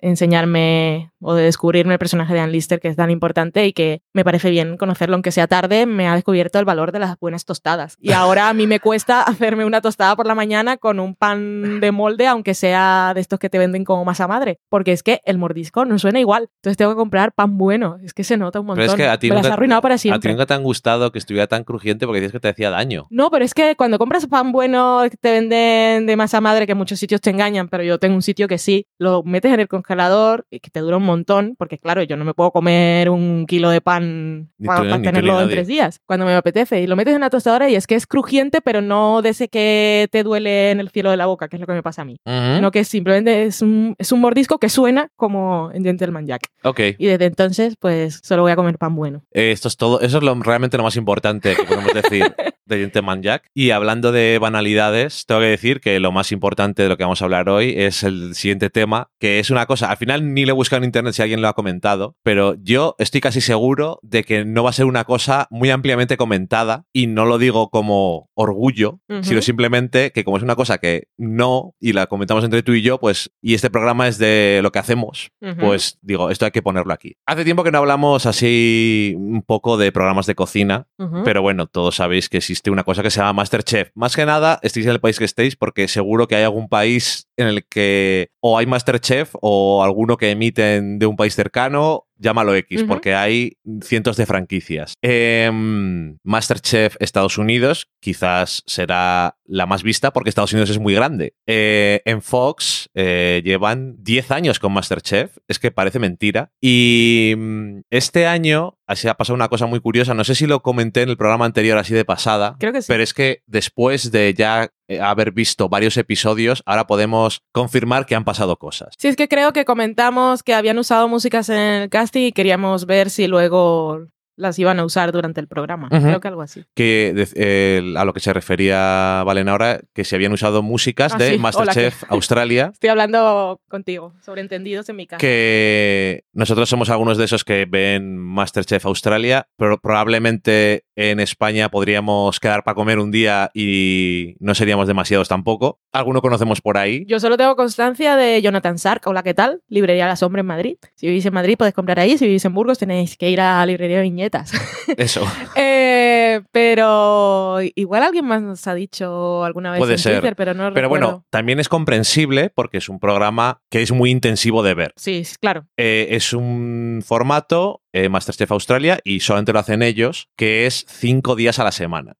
[0.00, 4.02] enseñarme o de descubrirme el personaje de Ann Lister, que es tan importante y que
[4.12, 7.44] me parece bien conocerlo, aunque sea tarde, me ha descubierto el valor de las buenas
[7.44, 7.96] tostadas.
[8.00, 11.80] Y ahora a mí me cuesta hacerme una tostada por la mañana con un pan
[11.80, 15.20] de molde, aunque sea de estos que te venden como masa madre, porque es que
[15.24, 16.48] el mordisco no suena igual.
[16.62, 17.96] Entonces tengo que comprar pan bueno.
[18.02, 18.82] Es que se nota un montón.
[18.82, 20.30] Pero es que a ti me las nunca- ha arruinado para A ti siempre.
[20.30, 23.06] nunca te han gustado que estuviera tan crujiente porque decías que te hacía daño.
[23.10, 26.74] No, pero es que cuando compras pan bueno que te venden de masa madre, que
[26.74, 29.68] muchos sitios te engañan, pero yo tengo un sitio que sí, lo metes en el
[29.68, 33.46] congelador y que te dura un montón, porque claro, yo no me puedo comer un
[33.46, 36.80] kilo de pan Ni para, tú, tenerlo en tres días, cuando me apetece.
[36.80, 39.48] Y lo metes en la tostadora y es que es crujiente, pero no de ese
[39.48, 42.02] que te duele en el cielo de la boca, que es lo que me pasa
[42.02, 42.18] a mí.
[42.24, 42.60] Ujú.
[42.60, 46.48] No que simplemente es un, es un mordisco que suena como en Gentleman Jack.
[46.62, 46.80] Ok.
[46.98, 49.22] Y desde entonces, pues solo voy a comer pan bueno.
[49.32, 50.00] Eh, Esto es todo.
[50.00, 52.34] Eso es lo, realmente lo más importante que podemos decir.
[52.66, 53.48] de Gentleman Jack.
[53.54, 57.22] Y hablando de banalidades, tengo que decir que lo más importante de lo que vamos
[57.22, 60.50] a hablar hoy es el siguiente tema, que es una cosa, al final ni lo
[60.50, 64.24] he buscado en internet si alguien lo ha comentado, pero yo estoy casi seguro de
[64.24, 68.28] que no va a ser una cosa muy ampliamente comentada y no lo digo como
[68.34, 69.22] orgullo, Ujú.
[69.22, 72.82] sino simplemente que como es una cosa que no, y la comentamos entre tú y
[72.82, 75.56] yo, pues, y este programa es de lo que hacemos, Ujú.
[75.60, 77.16] pues digo, esto hay que ponerlo aquí.
[77.26, 81.22] Hace tiempo que no hablamos así un poco de programas de cocina, Ujú.
[81.24, 82.40] pero bueno, todos sabéis que
[82.70, 83.90] una cosa que se llama Masterchef.
[83.94, 87.28] Más que nada, estéis en el país que estéis, porque seguro que hay algún país
[87.36, 92.05] en el que o hay Masterchef o alguno que emiten de un país cercano.
[92.18, 94.94] Llámalo X, porque hay cientos de franquicias.
[95.02, 101.34] Em, Masterchef Estados Unidos quizás será la más vista porque Estados Unidos es muy grande.
[101.46, 106.52] Eh, en Fox eh, llevan 10 años con Masterchef, es que parece mentira.
[106.60, 110.62] Y mm, este año así ha pasado una cosa muy curiosa, no sé si lo
[110.62, 112.86] comenté en el programa anterior así de pasada, Creo que sí.
[112.88, 114.70] pero es que después de ya
[115.00, 118.94] haber visto varios episodios, ahora podemos confirmar que han pasado cosas.
[118.98, 122.86] Sí, es que creo que comentamos que habían usado músicas en el casting y queríamos
[122.86, 125.88] ver si luego las iban a usar durante el programa.
[125.88, 126.64] Creo que algo así.
[126.74, 131.14] Que de- eh, a lo que se refería Valen ahora, que se habían usado músicas
[131.14, 131.32] Ah, de sí.
[131.34, 132.70] Hola, Masterchef Australia.
[132.72, 135.18] Estoy hablando contigo, sobreentendidos en mi casa.
[135.18, 142.38] que nosotros somos algunos de esos que ven Masterchef Australia, pero probablemente en España podríamos
[142.40, 145.80] quedar para comer un día y no seríamos demasiados tampoco.
[145.92, 147.04] Alguno conocemos por ahí.
[147.06, 149.02] Yo solo tengo constancia de Jonathan Sark.
[149.06, 149.62] Hola, ¿qué tal?
[149.68, 150.76] Librería La Sombra en Madrid.
[150.94, 152.16] Si vivís en Madrid podéis comprar ahí.
[152.18, 154.00] Si vivís en Burgos tenéis que ir a la librería
[154.96, 155.26] Eso.
[155.54, 160.14] Eh, pero igual alguien más nos ha dicho alguna vez Puede en ser.
[160.20, 161.06] Twitter, pero no Pero recuerdo.
[161.06, 164.92] bueno, también es comprensible porque es un programa que es muy intensivo de ver.
[164.96, 165.66] Sí, claro.
[165.76, 171.36] Eh, es un formato, eh, Masterchef Australia, y solamente lo hacen ellos, que es cinco
[171.36, 172.14] días a la semana.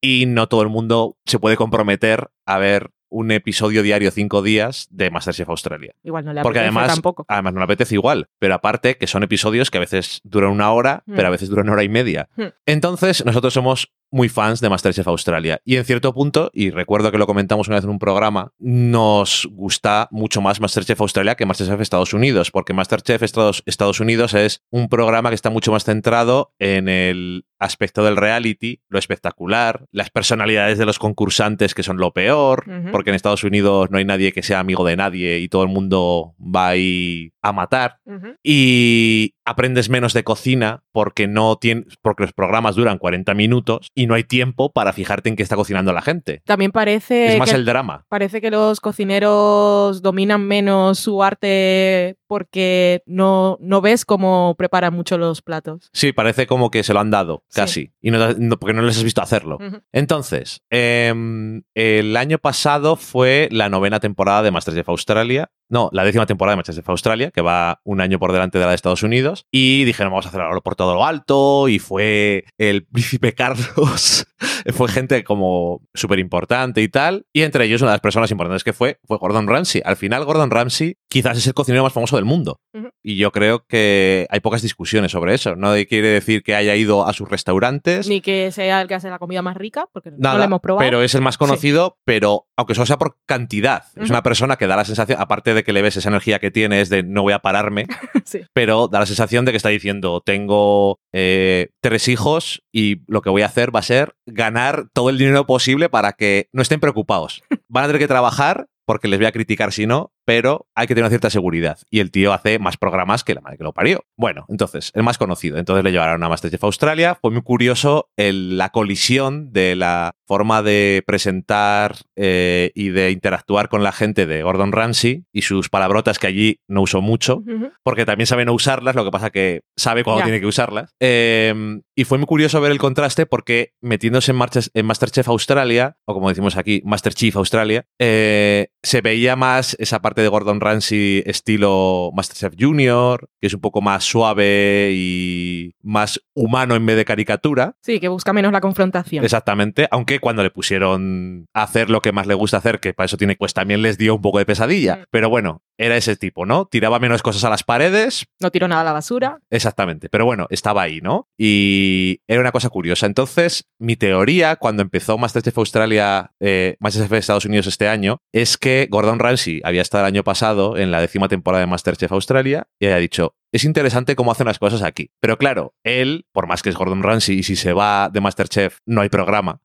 [0.00, 4.86] Y no todo el mundo se puede comprometer a ver un episodio diario cinco días
[4.90, 5.94] de Masterchef Australia.
[6.02, 7.24] Igual no le Porque apetece además, tampoco.
[7.28, 10.72] además no le apetece igual, pero aparte que son episodios que a veces duran una
[10.72, 11.14] hora, Mm.
[11.16, 12.28] pero a veces duran una hora y media.
[12.36, 12.42] Mm.
[12.66, 17.18] Entonces, nosotros somos muy fans de Masterchef Australia y en cierto punto, y recuerdo que
[17.18, 21.80] lo comentamos una vez en un programa, nos gusta mucho más Masterchef Australia que Masterchef
[21.80, 26.52] Estados Unidos, porque Masterchef Estados, Estados Unidos es un programa que está mucho más centrado
[26.58, 32.12] en el aspecto del reality, lo espectacular, las personalidades de los concursantes que son lo
[32.12, 35.62] peor, porque en Estados Unidos no hay nadie que sea amigo de nadie y todo
[35.62, 37.98] el mundo va ahí a matar
[38.42, 44.06] y aprendes menos de cocina porque no tien- porque los programas duran 40 minutos y
[44.06, 46.42] no hay tiempo para fijarte en qué está cocinando la gente.
[46.44, 48.04] También parece es más que, el drama.
[48.08, 55.18] parece que los cocineros dominan menos su arte porque no, no ves cómo preparan mucho
[55.18, 55.90] los platos.
[55.92, 57.60] Sí, parece como que se lo han dado, Sí.
[57.60, 59.58] casi, y no, no- porque no les has visto hacerlo.
[59.92, 65.50] Entonces, em, el año pasado fue la novena temporada de Masterchef Australia.
[65.70, 68.70] No, la décima temporada de Masterchef Australia, que va un año por delante de la
[68.70, 69.46] de Estados Unidos.
[69.50, 71.68] Y dijeron, vamos a hacerlo por todo lo alto.
[71.68, 74.26] Y fue el príncipe Carlos.
[74.74, 77.26] fue gente como súper importante y tal.
[77.32, 79.82] Y entre ellos, una de las personas importantes que fue, fue Gordon Ramsay.
[79.84, 82.60] Al final, Gordon Ramsay quizás es el cocinero más famoso del mundo.
[83.02, 85.56] Y yo creo que hay pocas discusiones sobre eso.
[85.56, 88.08] No quiere decir que haya ido a sus restaurantes.
[88.08, 90.86] Ni que sea el que hace la comida más rica, porque no lo hemos probado.
[90.86, 93.84] pero es el más conocido, pero aunque solo sea por cantidad.
[93.96, 96.50] Es una persona que da la sensación, aparte de que le ves esa energía que
[96.50, 97.86] tiene, es de no voy a pararme,
[98.24, 98.40] Sí.
[98.52, 103.30] pero da la sensación de que está diciendo, tengo eh, tres hijos y lo que
[103.30, 106.80] voy a hacer va a ser ganar todo el dinero posible para que no estén
[106.80, 107.42] preocupados.
[107.68, 110.94] Van a tener que trabajar porque les voy a criticar si no, pero hay que
[110.94, 111.78] tener una cierta seguridad.
[111.90, 114.02] Y el tío hace más programas que la madre que lo parió.
[114.16, 115.58] Bueno, entonces, el más conocido.
[115.58, 117.16] Entonces le llevaron a Masterchef Australia.
[117.20, 123.68] Fue muy curioso el- la colisión de la forma de presentar eh, y de interactuar
[123.68, 127.42] con la gente de Gordon Ramsay y sus palabrotas que allí no usó mucho
[127.82, 130.26] porque también sabe no usarlas, lo que pasa que sabe cuándo Ya.
[130.26, 130.94] tiene que usarlas.
[131.00, 135.96] Eh, y fue muy curioso ver el contraste porque metiéndose en, marchas- en Masterchef Australia,
[136.06, 141.24] o como decimos aquí, Masterchef Australia, eh, se veía más esa parte de Gordon Ramsay
[141.26, 147.04] estilo Masterchef Junior, que es un poco más suave y más humano en vez de
[147.04, 147.74] caricatura.
[147.82, 149.24] Sí, que busca menos la confrontación.
[149.24, 153.06] Exactamente, aunque cuando le pusieron a hacer lo que más le gusta hacer, que para
[153.06, 154.96] eso tiene, pues también les dio un poco de pesadilla.
[154.96, 155.04] Mm.
[155.10, 156.66] Pero bueno, era ese tipo, ¿no?
[156.66, 159.38] Tiraba menos cosas a las paredes, No tiro nada a la basura.
[159.50, 161.28] Exactamente, pero bueno, estaba ahí, ¿no?
[161.38, 163.06] Y era una cosa curiosa.
[163.06, 168.88] Entonces, mi teoría cuando empezó Masterchef Australia, eh, Masterchef Estados Unidos este año, es que
[168.90, 172.86] Gordon Ramsay había estado el año pasado en la décima temporada de Masterchef Australia y
[172.86, 175.10] había dicho, es interesante cómo hacen las cosas aquí.
[175.20, 178.78] Pero claro, él, por más que es Gordon Ramsay y si se va de Masterchef
[178.86, 179.60] no hay programa,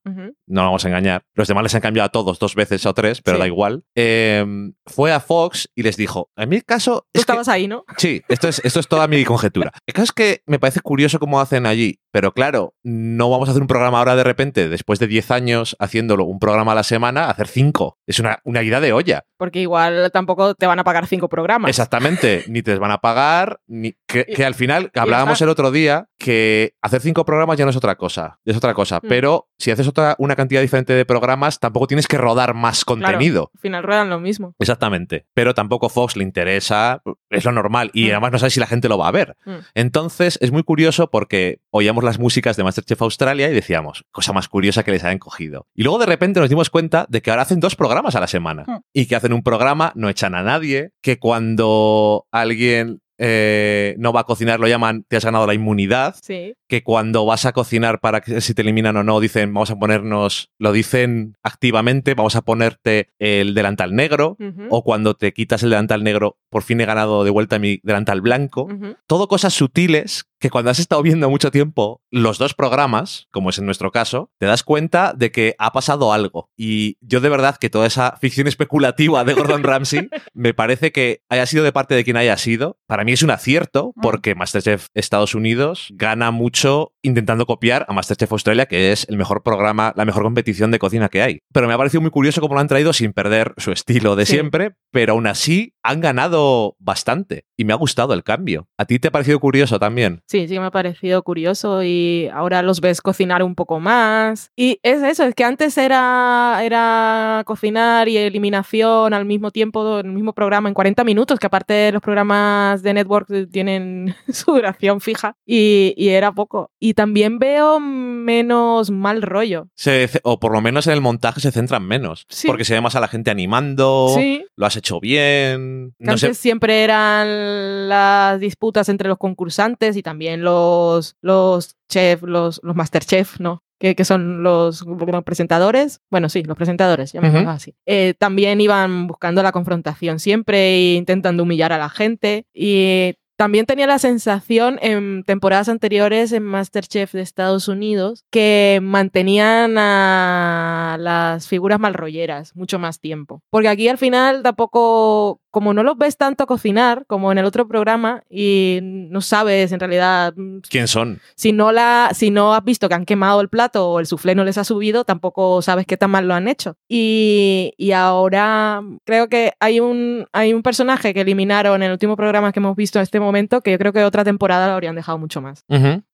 [0.48, 1.24] no vamos a engañar.
[1.36, 3.42] Los demás les han cambiado a todos dos veces o tres, pero Sí.
[3.42, 3.84] da igual.
[3.96, 4.46] Eh,
[4.88, 6.05] fue a Fox y les dijo,
[6.36, 7.08] en mi caso...
[7.12, 7.86] Tú Es que, estabas ahí, ¿no?
[7.98, 9.72] sí, esto es, esto es toda mi conjetura.
[9.86, 13.52] El caso es que me parece curioso cómo hacen allí, pero claro, no vamos a
[13.52, 16.84] hacer un programa ahora de repente, después de 10 años haciéndolo un programa a la
[16.84, 17.98] semana, hacer 5.
[18.08, 19.26] Es una, una ida de olla.
[19.38, 21.68] Porque igual tampoco te van a pagar cinco programas.
[21.68, 26.08] Exactamente, ni te van a pagar, ni que, que al final, hablábamos el otro día,
[26.18, 29.08] que hacer cinco programas ya no es otra cosa, es otra cosa, Mm.
[29.10, 33.02] pero si haces otra, una cantidad diferente de programas, tampoco tienes que rodar más Claro,
[33.02, 33.52] contenido.
[33.56, 34.56] Al final ruedan lo mismo.
[34.58, 38.12] Exactamente, pero tampoco Fox le interesa, es lo normal, y Mm.
[38.12, 39.36] además no sabes si la gente lo va a ver.
[39.46, 39.52] Mm.
[39.74, 44.48] Entonces es muy curioso porque oíamos las músicas de Masterchef Australia y decíamos, cosa más
[44.48, 45.68] curiosa que les hayan cogido.
[45.76, 48.28] Y luego de repente nos dimos cuenta de que ahora hacen dos programas a la
[48.28, 48.78] semana Mm.
[48.94, 54.20] y que hacen un programa, no echan a nadie, que cuando alguien eh, no va
[54.22, 56.54] a cocinar lo llaman te has ganado la inmunidad, Sí.
[56.68, 59.76] Que cuando vas a cocinar para que si te eliminan o no dicen vamos a
[59.78, 64.38] ponernos, lo dicen activamente, vamos a ponerte el delantal negro.
[64.70, 68.22] O cuando te quitas el delantal negro, por fin he ganado de vuelta mi delantal
[68.22, 68.68] blanco
[69.08, 73.58] todo cosas sutiles que cuando has estado viendo mucho tiempo los dos programas, como es
[73.58, 76.50] en nuestro caso, te das cuenta de que ha pasado algo.
[76.56, 81.24] Y yo de verdad que toda esa ficción especulativa de Gordon Ramsay me parece que
[81.30, 82.78] haya sido de parte de quien haya sido.
[82.86, 86.56] Para mí es un acierto porque Masterchef Estados Unidos gana mucho
[87.02, 91.10] intentando copiar a Masterchef Australia, que es el mejor programa, la mejor competición de cocina
[91.10, 91.40] que hay.
[91.54, 94.26] Pero me ha parecido muy curioso cómo lo han traído sin perder su estilo de
[94.26, 94.34] Sí.
[94.34, 98.68] siempre, pero aún así han ganado bastante y me ha gustado el cambio.
[98.78, 100.22] ¿A ti te ha parecido curioso también?
[100.28, 104.52] Sí, sí me ha parecido curioso y ahora los ves cocinar un poco más.
[104.56, 110.08] Y es eso, es que antes era, era cocinar y eliminación al mismo tiempo, en
[110.08, 115.02] el mismo programa, en 40 minutos, que aparte los programas de Network tienen su duración
[115.02, 116.45] fija y, y era poco.
[116.80, 119.68] Y también veo menos mal rollo.
[119.76, 122.26] Se- o por lo menos en el montaje se centran menos.
[122.30, 122.48] Sí.
[122.48, 125.94] Porque se ve más a la gente animando, Sí, lo has hecho bien.
[126.00, 126.42] que No antes sé.
[126.42, 133.40] siempre eran las disputas entre los concursantes y también los, los chef, los, los masterchef,
[133.40, 133.62] ¿no?
[133.78, 134.86] Que, que son los
[135.26, 136.00] presentadores.
[136.10, 137.50] Bueno, sí, los presentadores, llamémoslo Ujú.
[137.50, 137.76] así.
[137.86, 142.46] Eh, también iban buscando la confrontación siempre e intentando humillar a la gente.
[142.54, 149.78] Y también tenía la sensación en temporadas anteriores en Masterchef de Estados Unidos que mantenían
[149.78, 153.42] a las figuras malrolleras mucho más tiempo.
[153.50, 157.68] Porque aquí al final tampoco, como no los ves tanto cocinar como en el otro
[157.68, 161.20] programa y no sabes en realidad mm, ¿Quién son?
[161.36, 164.36] si no, la, si no has visto que han quemado el plato o el soufflé
[164.36, 166.78] no les ha subido, tampoco sabes qué tan mal lo han hecho.
[166.88, 172.16] Y, y ahora creo que hay un, hay un personaje que eliminaron en el último
[172.16, 173.25] programa que hemos visto en este momento
[173.62, 175.64] que yo creo que otra temporada lo habrían dejado mucho más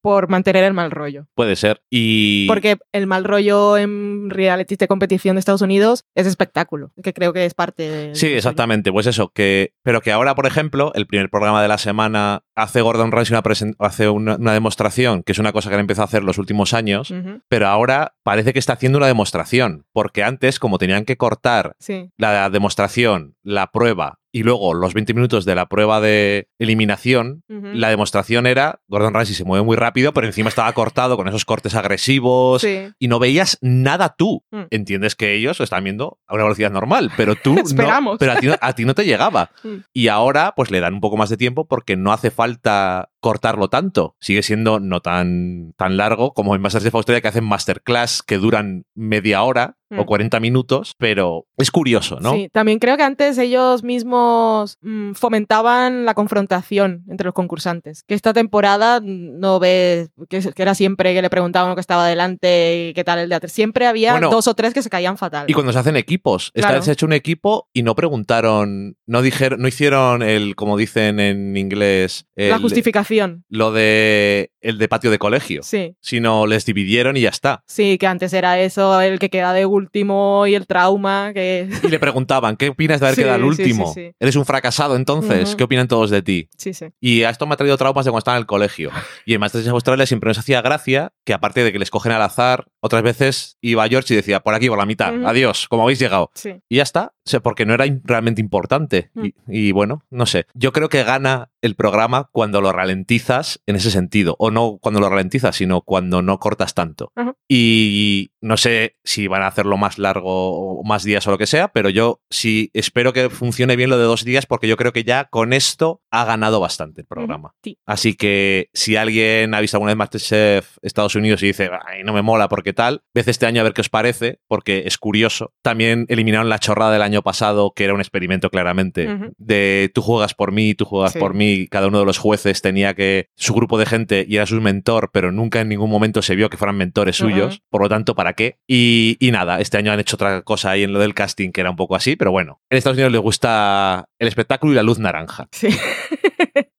[0.02, 1.28] por mantener el mal rollo.
[1.36, 1.82] Puede ser.
[1.90, 2.48] Y.
[2.48, 7.34] Porque el mal rollo en reality de competición de Estados Unidos es espectáculo, que creo
[7.34, 8.16] que es parte de...
[8.16, 8.92] Sí, exactamente.
[8.92, 9.74] Pues eso, que.
[9.84, 13.44] Pero que ahora, por ejemplo, el primer programa de la semana hace Gordon Ramsay una,
[13.44, 16.38] presen- hace una, una demostración, que es una cosa que han empezado a hacer los
[16.38, 17.14] últimos años.
[17.48, 19.86] Pero ahora parece que está haciendo una demostración.
[19.94, 25.14] Porque antes, como tenían que cortar Sí, la demostración, la prueba y luego los 20
[25.14, 30.14] minutos de la prueba de eliminación, la demostración era, Gordon Ramsay se mueve muy rápido,
[30.14, 32.90] pero encima estaba cortado con esos cortes agresivos Sí.
[32.98, 34.44] y no veías nada tú.
[34.52, 34.62] Mm.
[34.70, 38.18] Entiendes que ellos lo están viendo a una velocidad normal, pero tú no, Esperamos.
[38.20, 39.50] pero a ti, no, a ti no te llegaba.
[39.64, 39.84] Mm.
[39.94, 43.70] Y ahora pues le dan un poco más de tiempo porque no hace falta cortarlo
[43.70, 44.16] tanto.
[44.20, 48.86] Sigue siendo no tan, tan largo como en Masterchef Australia que hacen masterclass que duran
[48.96, 50.06] media hora o Mm.
[50.06, 52.34] 40 minutos, pero es curioso, ¿no?
[52.34, 58.04] Sí, también creo que antes ellos mismos mm, fomentaban la confrontación entre los concursantes.
[58.04, 61.82] Que esta temporada mm, no ves que, que era siempre que le preguntaban lo que
[61.82, 63.52] estaba delante y qué tal el de atrás.
[63.52, 65.46] Siempre había Bueno, dos o tres que se caían fatal.
[65.50, 66.76] Y cuando se hacen equipos, esta Claro.
[66.80, 70.78] vez se ha hecho un equipo y no preguntaron, no dijeron, no hicieron el, como
[70.78, 73.44] dicen en inglés, la justificación.
[73.50, 75.96] lo de el de patio de colegio, Sí.
[76.02, 77.64] sino les dividieron y ya está.
[77.68, 81.70] Sí, que antes era eso, el que queda de último y el trauma, que...
[81.84, 83.94] Y le preguntaban, ¿qué opinas de haber Sí, quedado el último?
[83.94, 84.16] sí, sí.
[84.20, 85.56] ¿Eres un fracasado entonces?
[85.56, 86.50] ¿Qué opinan todos de ti?
[86.58, 86.86] Sí, sí.
[87.00, 88.90] Y a esto me ha traído traumas de cuando estaba en el colegio.
[89.26, 92.22] Y en Masterchef Australia siempre nos hacía gracia que aparte de que les cogen al
[92.22, 96.00] azar Otras veces iba George y decía, por aquí, por la mitad, adiós, como habéis
[96.00, 96.32] llegado.
[96.34, 96.62] Sí.
[96.68, 99.12] Y ya está, o sea, porque no era realmente importante.
[99.14, 99.26] Mm.
[99.26, 100.48] Y, y bueno, no sé.
[100.54, 104.36] Yo creo que gana el programa cuando lo ralentizas en ese sentido.
[104.40, 107.14] O no cuando lo ralentizas, sino cuando no cortas tanto.
[107.48, 111.48] Y no sé si van a hacerlo más largo o más días o lo que
[111.48, 114.94] sea, pero yo sí espero que funcione bien lo de dos días porque yo creo
[114.94, 117.54] que ya con esto ha ganado bastante el programa.
[117.62, 117.78] Sí.
[117.86, 122.14] Así que si alguien ha visto alguna vez Masterchef Estados Unidos y dice, ay, no
[122.14, 125.54] me mola porque tal, vez este año a ver qué os parece, porque es curioso.
[125.62, 129.08] También eliminaron la chorrada del año pasado, que era un experimento claramente,
[129.38, 131.20] de tú juegas por mí, tú juegas Sí.
[131.20, 134.46] por mí, cada uno de los jueces tenía que su grupo de gente y era
[134.46, 137.90] su mentor, pero nunca en ningún momento se vio que fueran mentores suyos, por lo
[137.90, 138.58] tanto, ¿para qué?
[138.68, 141.62] Y, y nada, este año han hecho otra cosa ahí en lo del casting que
[141.62, 144.84] era un poco así, pero bueno, en Estados Unidos les gusta el espectáculo y la
[144.84, 145.48] luz naranja.
[145.52, 145.70] Sí.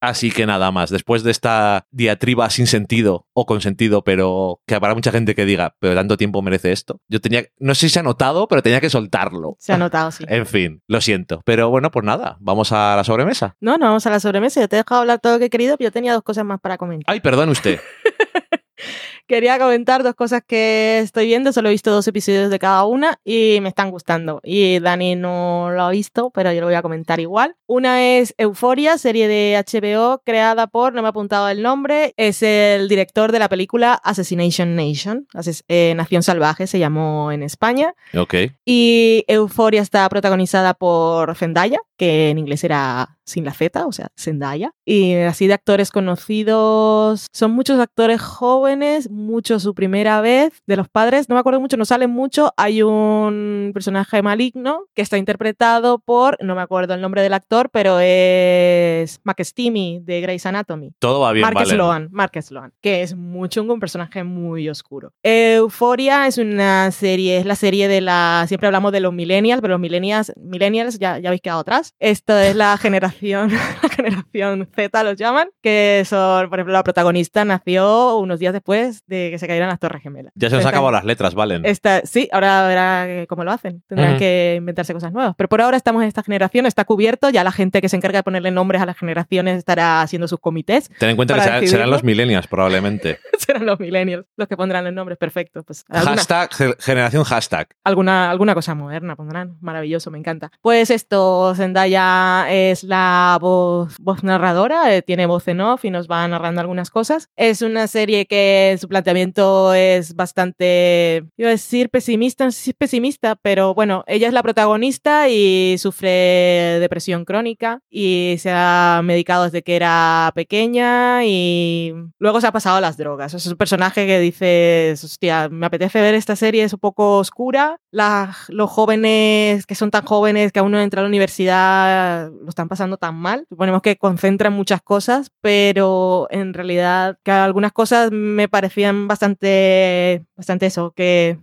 [0.01, 4.81] Así que nada más, después de esta diatriba sin sentido o con sentido, pero que
[4.81, 7.95] para mucha gente que diga, pero tanto tiempo merece esto, yo tenía, no sé si
[7.95, 9.57] se ha notado, pero tenía que soltarlo.
[9.59, 10.25] Se ha notado, sí.
[10.29, 11.43] En fin, lo siento.
[11.45, 13.57] Pero bueno, pues nada, vamos a la sobremesa.
[13.61, 14.61] No, no, vamos a la sobremesa.
[14.61, 16.45] Yo te he dejado hablar todo lo que he querido, pero yo tenía dos cosas
[16.45, 17.13] más para comentar.
[17.13, 17.81] Ay, perdón usted.
[19.33, 23.19] Quería comentar dos cosas que estoy viendo, solo he visto dos episodios de cada una
[23.25, 24.41] y me están gustando.
[24.45, 27.57] Y Dani no lo ha visto, pero yo lo voy a comentar igual.
[27.67, 32.43] Una es Euforia, serie de HBO creada por, no me he apuntado el nombre, es
[32.43, 37.95] el director de la película Assassination Nation, Ases- eh, Nación Salvaje se llamó en España.
[38.15, 38.35] Ok.
[38.67, 44.09] Y Euforia está protagonizada por Zendaya, que en inglés era sin la Z, o sea,
[44.19, 44.73] Zendaya.
[44.85, 50.53] Y así de actores conocidos, son muchos actores jóvenes, muchos su primera vez.
[50.67, 52.53] De los padres, no me acuerdo mucho, no salen mucho.
[52.57, 57.71] Hay un personaje maligno que está interpretado por, no me acuerdo el nombre del actor,
[57.71, 60.93] pero es McSteamy de Grey's Anatomy.
[60.99, 61.71] Todo va bien, Mark vale.
[61.71, 65.13] Sloan, Mark Sloan, que es muy chungo, un personaje muy oscuro.
[65.23, 69.75] Euforia es una serie, es la serie de la, siempre hablamos de los millennials, pero
[69.75, 71.95] los millennials, millennials ya, ya habéis quedado atrás.
[71.99, 73.22] Esta es la generación,
[73.83, 79.05] la generación Z los llaman, que son, por ejemplo, la protagonista nació unos días después
[79.07, 80.33] de que se cayeran las Torres Gemelas.
[80.35, 81.65] Ya se nos han acabado las letras, Valen.
[81.65, 83.83] Esta, sí, ahora verá cómo lo hacen.
[83.89, 85.35] Tendrán que inventarse cosas nuevas.
[85.37, 87.31] Pero por ahora estamos en esta generación, está cubierto.
[87.31, 90.41] Ya la gente que se encarga de ponerle nombres a las generaciones estará haciendo sus
[90.41, 90.91] comités.
[90.99, 93.19] Ten en cuenta que será- serán los millennials, probablemente.
[93.43, 95.65] Serán los millennials los que pondrán los nombres perfectos.
[95.67, 97.67] Pues alguna, hashtag, ge- generación hashtag.
[97.83, 99.57] alguna, alguna cosa moderna pondrán.
[99.61, 100.53] Maravilloso, me encanta.
[100.61, 103.02] Pues esto, Zendaya es la
[103.41, 107.29] voz, voz narradora, eh, tiene voz en off y nos va narrando algunas cosas.
[107.37, 112.71] Es una serie que su planteamiento es bastante, iba a decir pesimista, no sé si
[112.71, 119.01] es pesimista, pero bueno, ella es la protagonista y sufre depresión crónica y se ha
[119.05, 123.35] medicado desde que era pequeña y luego se ha pasado a las drogas.
[123.35, 127.77] Es un personaje que dices, hostia, me apetece ver esta serie, es un poco oscura.
[127.91, 132.49] La- los jóvenes que son tan jóvenes que aún no entran a la universidad lo
[132.49, 133.45] están pasando tan mal.
[133.49, 140.93] Suponemos que concentran muchas cosas, pero en realidad algunas cosas me parecían bastante, bastante eso,
[140.93, 141.39] que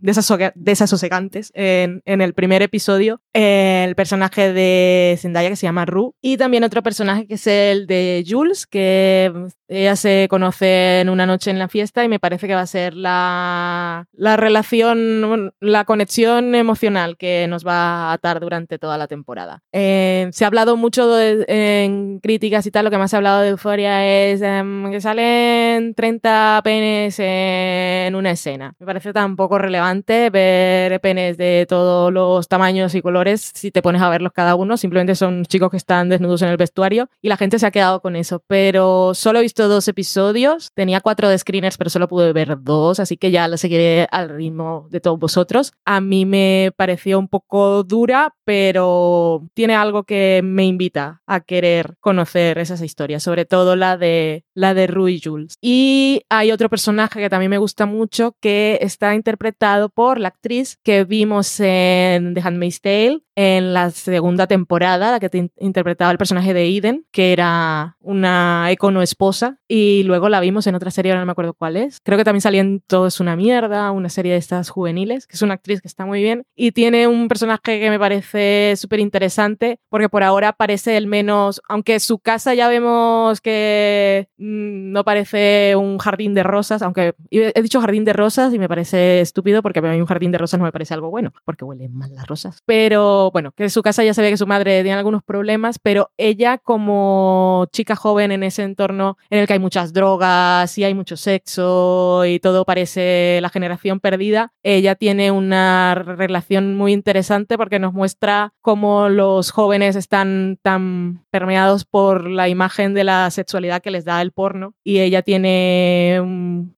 [0.55, 3.21] desasosegantes en, en el primer episodio.
[3.33, 7.87] El personaje de Zendaya que se llama Ru y también otro personaje que es el
[7.87, 9.31] de Jules, que
[9.67, 12.93] ella se conoce una noche en la fiesta y me parece que va a ser
[12.95, 19.61] la, la relación, la conexión emocional que nos va a atar durante toda la temporada.
[19.71, 23.19] Eh, se ha hablado mucho de- en críticas y tal, lo que más se ha
[23.19, 28.75] hablado de Euforia es em, que salen 30 penes en una escena.
[28.79, 33.81] Me parece tan poco relevante ver penes de todos los tamaños y colores si te
[33.81, 34.77] pones a verlos cada uno.
[34.77, 38.01] Simplemente son chicos que están desnudos en el vestuario y la gente se ha quedado
[38.01, 38.43] con eso.
[38.47, 40.71] Pero solo he visto dos episodios.
[40.73, 44.29] Tenía cuatro de screeners, pero solo pude ver dos, así que ya lo seguiré al
[44.29, 45.73] ritmo de todos vosotros.
[45.85, 51.97] A mí me pareció un poco dura, pero tiene algo que me invita a querer
[51.99, 55.53] conocer esas historias, sobre todo la de la de Rui Jules.
[55.61, 60.79] Y hay otro personaje que también me gusta mucho que está interpretado por la actriz
[60.83, 66.17] que vimos en The Handmaid's Tale en la segunda temporada, la que te- interpretaba el
[66.17, 71.13] personaje de Eden, que era una econo esposa, y luego la vimos en otra serie,
[71.13, 71.99] ahora no me acuerdo cuál es.
[72.03, 75.37] Creo que también salía en Todo es una mierda, una serie de estas juveniles, que
[75.37, 78.75] es una actriz que está muy bien, y tiene un personaje que me parece parece
[78.77, 84.91] súper interesante porque por ahora parece el menos, aunque su casa ya vemos que mm,
[84.91, 89.21] no parece un jardín de rosas, aunque he dicho jardín de rosas y me parece
[89.21, 91.93] estúpido porque a mí un jardín de rosas no me parece algo bueno, porque huelen
[91.93, 92.61] mal las rosas.
[92.65, 96.11] Pero bueno, que su casa ya se ve que su madre tiene algunos problemas, pero
[96.17, 100.93] ella como chica joven en ese entorno en el que hay muchas drogas y hay
[100.93, 107.79] mucho sexo y todo parece la generación perdida, ella tiene una relación muy interesante porque
[107.79, 108.28] nos muestra
[108.61, 114.21] cómo los jóvenes están tan permeados por la imagen de la sexualidad que les da
[114.21, 114.73] el porno.
[114.83, 116.21] Y ella tiene,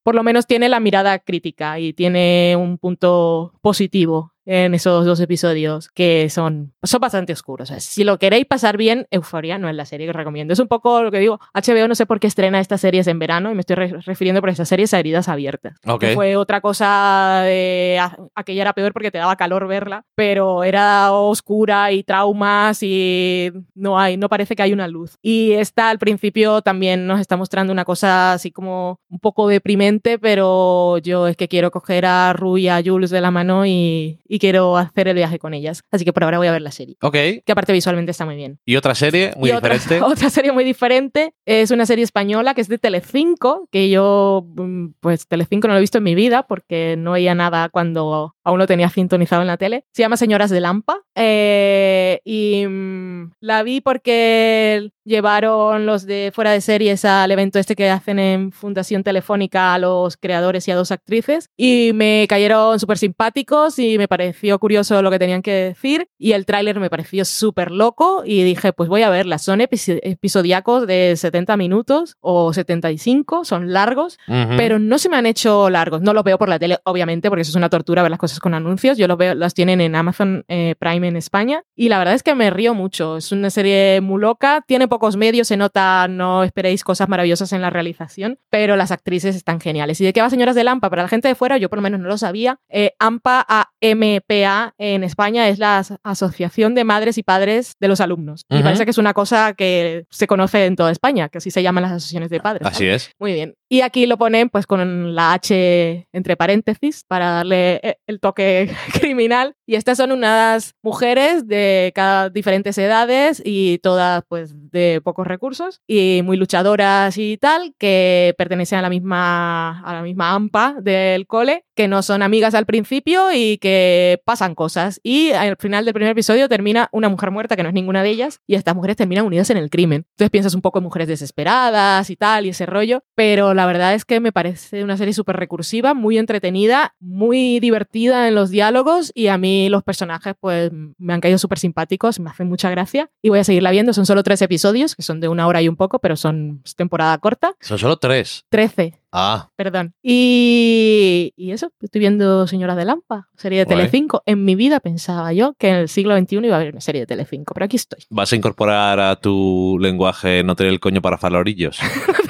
[0.03, 5.19] por lo menos tiene la mirada crítica y tiene un punto positivo en esos dos
[5.19, 7.69] episodios que son, son bastante oscuros.
[7.77, 10.53] si lo queréis pasar bien, Euforia no es la serie que os recomiendo.
[10.53, 13.19] Es un poco lo que digo, HBO no sé por qué estrena estas series en
[13.19, 15.77] verano y me estoy refiriendo por esas series a heridas abiertas.
[15.85, 16.15] Okay.
[16.15, 17.99] fue otra cosa de
[18.35, 23.99] aquella era peor porque te daba calor verla, pero era oscura y traumas y no
[23.99, 25.17] hay, no parece que hay una luz.
[25.21, 30.19] Y esta al principio también nos está mostrando una cosa así como un poco deprimente,
[30.19, 34.19] pero yo es que quiero coger a Rui y a Jules de la mano y,
[34.31, 35.83] y quiero hacer el viaje con ellas.
[35.91, 36.95] Así que por ahora voy a ver la serie.
[37.01, 37.13] Ok.
[37.45, 38.59] Que aparte visualmente está muy bien.
[38.65, 39.97] ¿Y otra serie muy diferente?
[39.97, 44.45] Otra, otra, serie muy diferente es una serie española que es de Telecinco, que yo,
[44.55, 48.33] mm, pues Telecinco no lo he visto en mi vida porque no veía nada cuando
[48.45, 49.83] aún lo tenía sintonizado en la tele.
[49.91, 51.01] Se llama Señoras de Lampa.
[51.13, 57.75] Eh, y mm, la vi porque llevaron los de fuera de series al evento este
[57.75, 61.49] que hacen en Fundación Telefónica a los creadores y a dos actrices.
[61.57, 64.20] Y me cayeron súper simpáticos y me pareció
[64.59, 66.07] curioso lo que tenían que decir.
[66.17, 69.37] Y el tráiler me pareció súper loco y dije, pues voy a verla.
[69.37, 74.17] Son episodiacos de 70 minutos o 75, son largos,
[74.57, 76.01] pero no se me han hecho largos.
[76.01, 78.39] No los veo por la tele, obviamente, porque eso es una tortura ver las cosas
[78.39, 78.97] con anuncios.
[78.97, 81.63] Yo los veo, las tienen en Amazon eh, Prime en España.
[81.75, 83.17] Y la verdad es que me río mucho.
[83.17, 87.61] Es una serie muy loca, tiene pocos medios, se nota, no esperéis cosas maravillosas en
[87.61, 89.99] la realización, pero las actrices están geniales.
[90.01, 90.89] ¿Y de qué va Señoras de Lampa?
[90.89, 92.59] Para la gente de fuera, yo por lo menos no lo sabía.
[92.69, 93.71] Eh, AMPA,
[94.17, 98.45] AMPA en España es la Asociación de Madres y Padres de los Alumnos.
[98.49, 101.63] Y parece que es una cosa que se conoce en toda España, que así se
[101.63, 102.67] llaman las asociaciones de padres.
[102.67, 103.11] Así es.
[103.19, 103.55] Muy bien.
[103.69, 108.69] Y aquí lo ponen pues con la H entre paréntesis para darle eh, el toque
[108.99, 109.55] criminal.
[109.65, 115.79] Y estas son unas mujeres de cada diferentes edades y todas pues de pocos recursos
[115.87, 121.27] y muy luchadoras y tal, que pertenecen a la misma, a la misma AMPA del
[121.27, 124.99] cole, que no son amigas al principio y que pasan cosas.
[125.01, 128.11] Y al final del primer episodio termina una mujer muerta, que no es ninguna de
[128.11, 130.05] ellas, y estas mujeres terminan unidas en el crimen.
[130.11, 133.95] Entonces piensas un poco en mujeres desesperadas y tal, y ese rollo, pero la verdad
[133.95, 139.11] es que me parece una serie súper recursiva, muy entretenida, muy divertida en los diálogos,
[139.15, 143.09] y a mí los personajes pues me han caído súper simpáticos, me hacen mucha gracia,
[143.23, 143.91] y voy a seguirla viendo.
[143.93, 147.17] Son solo tres episodios, que son de una hora y un poco, pero son temporada
[147.17, 147.55] corta.
[147.59, 148.45] Son solo tres.
[148.49, 149.00] Trece.
[149.11, 149.49] Ah.
[149.55, 149.93] Perdón.
[150.01, 154.23] Y, y, eso, estoy viendo Señora de Lampa, serie de Telecinco.
[154.25, 157.01] En mi vida pensaba yo que en el siglo XXI iba a haber una serie
[157.01, 157.99] de Telecinco, pero aquí estoy.
[158.09, 161.79] ¿Vas a incorporar a tu lenguaje no tener el coño para falorillos?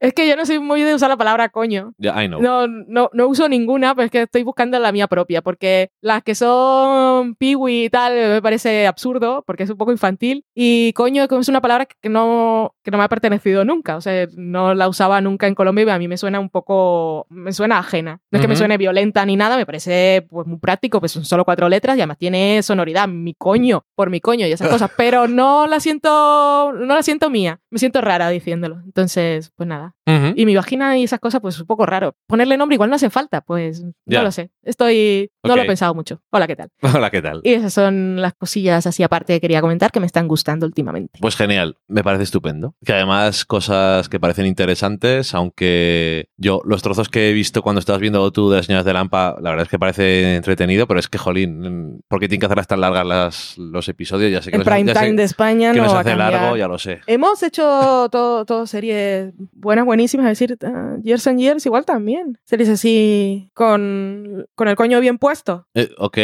[0.00, 1.92] Es que yo no soy muy de usar la palabra coño.
[1.98, 2.40] Yeah, I know.
[2.40, 6.22] No, no, no uso ninguna, pero es que estoy buscando la mía propia, porque las
[6.22, 10.44] que son piwi y tal me parece absurdo, porque es un poco infantil.
[10.54, 13.96] Y coño es una palabra que no, que no me ha pertenecido nunca.
[13.96, 17.26] O sea, no la usaba nunca en Colombia y a mí me suena un poco,
[17.28, 18.20] me suena ajena.
[18.30, 21.26] No es que me suene violenta ni nada, me parece pues, muy práctico, pues son
[21.26, 24.90] solo cuatro letras y además tiene sonoridad, mi coño, por mi coño y esas cosas,
[24.96, 27.60] pero no la siento, no la siento mía.
[27.70, 28.80] Me siento rara diciéndolo.
[28.84, 29.94] Entonces, pues nada.
[30.34, 32.16] Y mi vagina y esas cosas, pues es un poco raro.
[32.26, 34.50] Ponerle nombre igual no hace falta, pues no lo sé.
[34.62, 35.30] Estoy.
[35.44, 36.20] No lo he pensado mucho.
[36.30, 36.70] Hola, ¿qué tal?
[36.94, 37.40] Hola, ¿qué tal?
[37.44, 41.18] Y esas son las cosillas así aparte que quería comentar que me están gustando últimamente.
[41.20, 42.74] Pues genial, me parece estupendo.
[42.84, 48.00] Que además, cosas que parecen interesantes, aunque yo, los trozos que he visto cuando estabas
[48.00, 51.08] viendo tú de las señoras de Lampa, la verdad es que parece entretenido, pero es
[51.08, 54.32] que, jolín, ¿por qué tienen que hacerlas tan largas las, los episodios?
[54.32, 56.56] Ya sé que El prime time de España que no nos va hace a largo,
[56.56, 57.00] ya lo sé.
[57.06, 62.38] Hemos hecho todo, todo series buenas, buenísimas, es decir, uh, Years and Years igual también.
[62.44, 65.66] Series así con, con el coño bien puesto.
[65.74, 66.18] Eh, ok.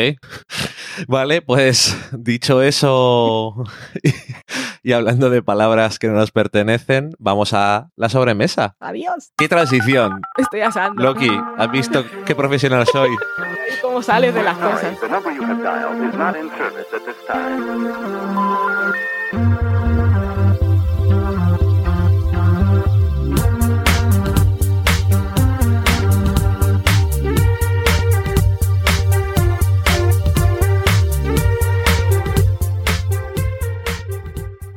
[1.09, 3.65] Vale, pues dicho eso
[4.83, 8.77] y hablando de palabras que no nos pertenecen, vamos a la sobremesa.
[8.81, 9.33] Adiós.
[9.37, 10.21] ¡Qué transición!
[10.37, 11.03] Estoy asando.
[11.03, 13.11] Loki, ¿has visto qué profesional soy?
[13.83, 14.97] ¿Cómo sales de las cosas?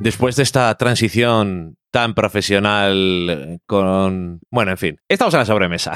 [0.00, 4.40] Después de esta transición tan profesional con...
[4.50, 5.92] Bueno, en fin, estamos en la sobremesa.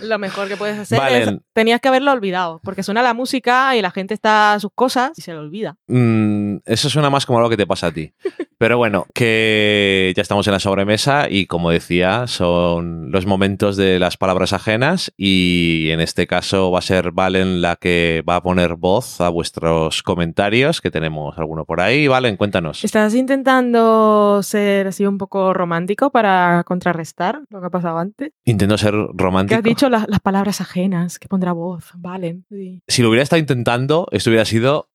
[0.00, 1.30] Lo mejor que puedes hacer es...
[1.52, 5.12] Tenías que haberlo olvidado, porque suena la música y la gente está a sus cosas
[5.16, 5.76] y se lo olvida.
[5.86, 8.12] Mm, eso suena más como algo que te pasa a ti.
[8.58, 13.98] Pero bueno, que ya estamos en la sobremesa y como decía, son los momentos de
[13.98, 18.42] las palabras ajenas y en este caso va a ser Valen la que va a
[18.42, 22.06] poner voz a vuestros comentarios, que tenemos alguno por ahí.
[22.06, 22.84] Valen, cuéntanos.
[22.84, 28.32] ¿Estás intentando ser así un poco romántico para contrarrestar lo que ha pasado antes?
[28.44, 29.58] Intento ser Que romántico.
[29.58, 32.44] has dicho las, las palabras ajenas, que pondrá voz, valen.
[32.50, 32.82] Sí.
[32.86, 34.88] Si lo hubiera estado intentando, esto hubiera sido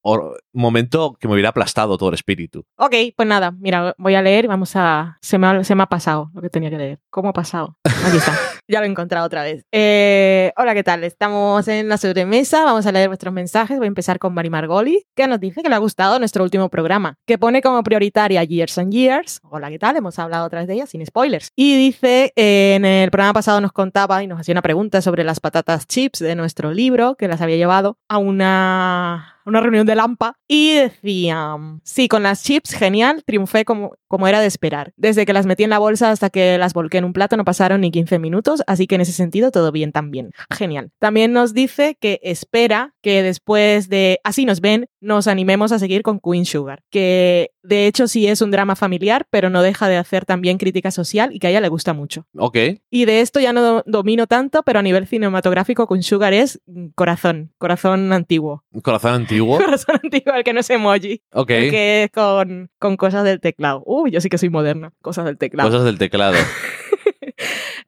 [0.53, 2.65] momento que me hubiera aplastado todo el espíritu.
[2.77, 5.17] Ok, pues nada, mira, voy a leer y vamos a...
[5.21, 6.99] Se me ha, se me ha pasado lo que tenía que leer.
[7.09, 7.77] ¿Cómo ha pasado?
[8.05, 8.33] Aquí está.
[8.67, 9.65] ya lo he encontrado otra vez.
[9.71, 11.03] Eh, hola, ¿qué tal?
[11.03, 13.77] Estamos en la sobremesa, vamos a leer vuestros mensajes.
[13.77, 16.69] Voy a empezar con Mari Margoli, que nos dice que le ha gustado nuestro último
[16.69, 19.39] programa, que pone como prioritaria Years and Years.
[19.43, 19.97] Hola, ¿qué tal?
[19.97, 21.51] Hemos hablado otra vez de ella, sin spoilers.
[21.55, 25.23] Y dice, eh, en el programa pasado nos contaba y nos hacía una pregunta sobre
[25.23, 29.95] las patatas chips de nuestro libro, que las había llevado a una una reunión de
[29.95, 34.93] Lampa y decía, sí, con las chips, genial, triunfé como, como era de esperar.
[34.95, 37.45] Desde que las metí en la bolsa hasta que las volqué en un plato no
[37.45, 40.31] pasaron ni 15 minutos, así que en ese sentido todo bien también.
[40.49, 40.91] Genial.
[40.99, 46.01] También nos dice que espera que después de Así nos ven, nos animemos a seguir
[46.01, 49.97] con Queen Sugar, que de hecho sí es un drama familiar, pero no deja de
[49.97, 52.25] hacer también crítica social y que a ella le gusta mucho.
[52.37, 52.57] Ok.
[52.89, 56.59] Y de esto ya no do- domino tanto, pero a nivel cinematográfico Queen Sugar es
[56.65, 58.63] mm, corazón, corazón antiguo.
[58.81, 59.57] Corazón antiguo.
[59.65, 61.21] Corazón antiguo, el que no es emoji.
[61.33, 61.49] Ok.
[61.51, 63.83] El que es con, con cosas del teclado.
[63.85, 64.91] Uy, yo sí que soy moderna.
[65.01, 65.69] Cosas del teclado.
[65.69, 66.35] Cosas del teclado.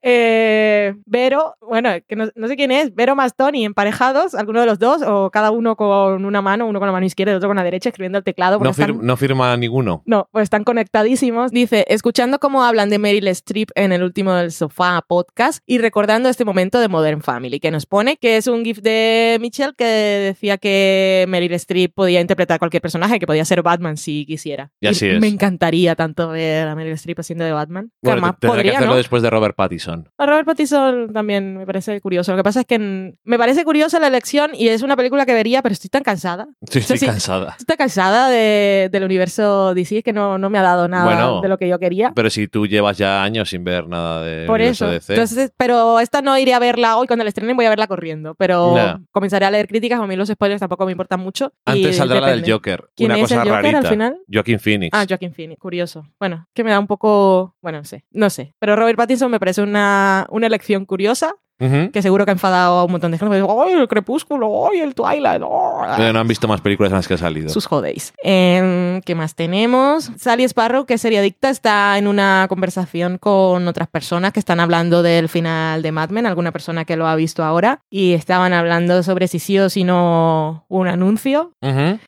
[0.03, 4.65] Eh, Vero, bueno, que no, no sé quién es, Vero más Tony emparejados, alguno de
[4.65, 7.49] los dos, o cada uno con una mano, uno con la mano izquierda y otro
[7.49, 8.59] con la derecha, escribiendo el teclado.
[8.59, 10.01] No, fir- están- no firma ninguno.
[10.05, 11.51] No, pues están conectadísimos.
[11.51, 16.29] Dice, escuchando cómo hablan de Meryl Streep en el último del sofá podcast y recordando
[16.29, 19.85] este momento de Modern Family, que nos pone que es un gif de Michelle que
[19.85, 24.71] decía que Meryl Streep podía interpretar cualquier personaje, que podía ser Batman si quisiera.
[24.79, 25.19] Y así es.
[25.19, 27.87] Me encantaría tanto ver a Meryl Streep haciendo de Batman.
[28.01, 28.95] Que Bueno, además que hacerlo ¿no?
[28.97, 29.90] después de Robert Pattinson.
[30.17, 32.31] A Robert Pattinson también me parece curioso.
[32.31, 32.79] Lo que pasa es que
[33.23, 36.47] me parece curiosa la elección y es una película que vería, pero estoy tan cansada.
[36.69, 37.05] Sí, estoy sí.
[37.05, 37.51] cansada.
[37.51, 41.41] Estoy tan cansada de- del universo DC que no, no me ha dado nada Bueno.
[41.41, 42.11] de lo que yo quería.
[42.15, 44.91] Pero si tú llevas ya años sin ver nada de Por universo eso.
[44.93, 45.13] DC.
[45.13, 48.35] Entonces, pero esta no iré a verla hoy cuando la estrenen, voy a verla corriendo.
[48.35, 48.99] Pero Ya.
[49.11, 51.53] comenzaré a leer críticas, a mí los spoilers tampoco me importan mucho.
[51.65, 52.53] Antes saldrá la del depende.
[52.53, 52.83] Joker.
[52.95, 53.77] ¿Quién una es el cosa Joker rarita.
[53.79, 54.17] al final?
[54.31, 54.89] Joaquin Phoenix.
[54.97, 56.05] Ah, Joaquin Phoenix, curioso.
[56.19, 57.55] Bueno, que me da un poco.
[57.61, 58.05] Bueno, no sé.
[58.11, 58.53] No sé.
[58.59, 59.80] Pero Robert Pattinson me parece una,
[60.29, 61.35] una elección curiosa,
[61.91, 63.35] Que seguro que ha enfadado a un montón de gente.
[63.37, 64.67] ¡Ay, el crepúsculo!
[64.67, 65.41] ¡Ay, el Twilight!
[65.41, 67.49] no han visto más películas en las que ha salido.
[67.49, 68.13] Sus jodéis.
[68.23, 70.11] Em, ¿Qué más tenemos?
[70.17, 75.03] Sally Sparrow, que es seriadicta, está en una conversación con otras personas que están hablando
[75.03, 79.03] del final de Mad Men, alguna persona que lo ha visto ahora, y estaban hablando
[79.03, 81.53] sobre si sí o si no un anuncio.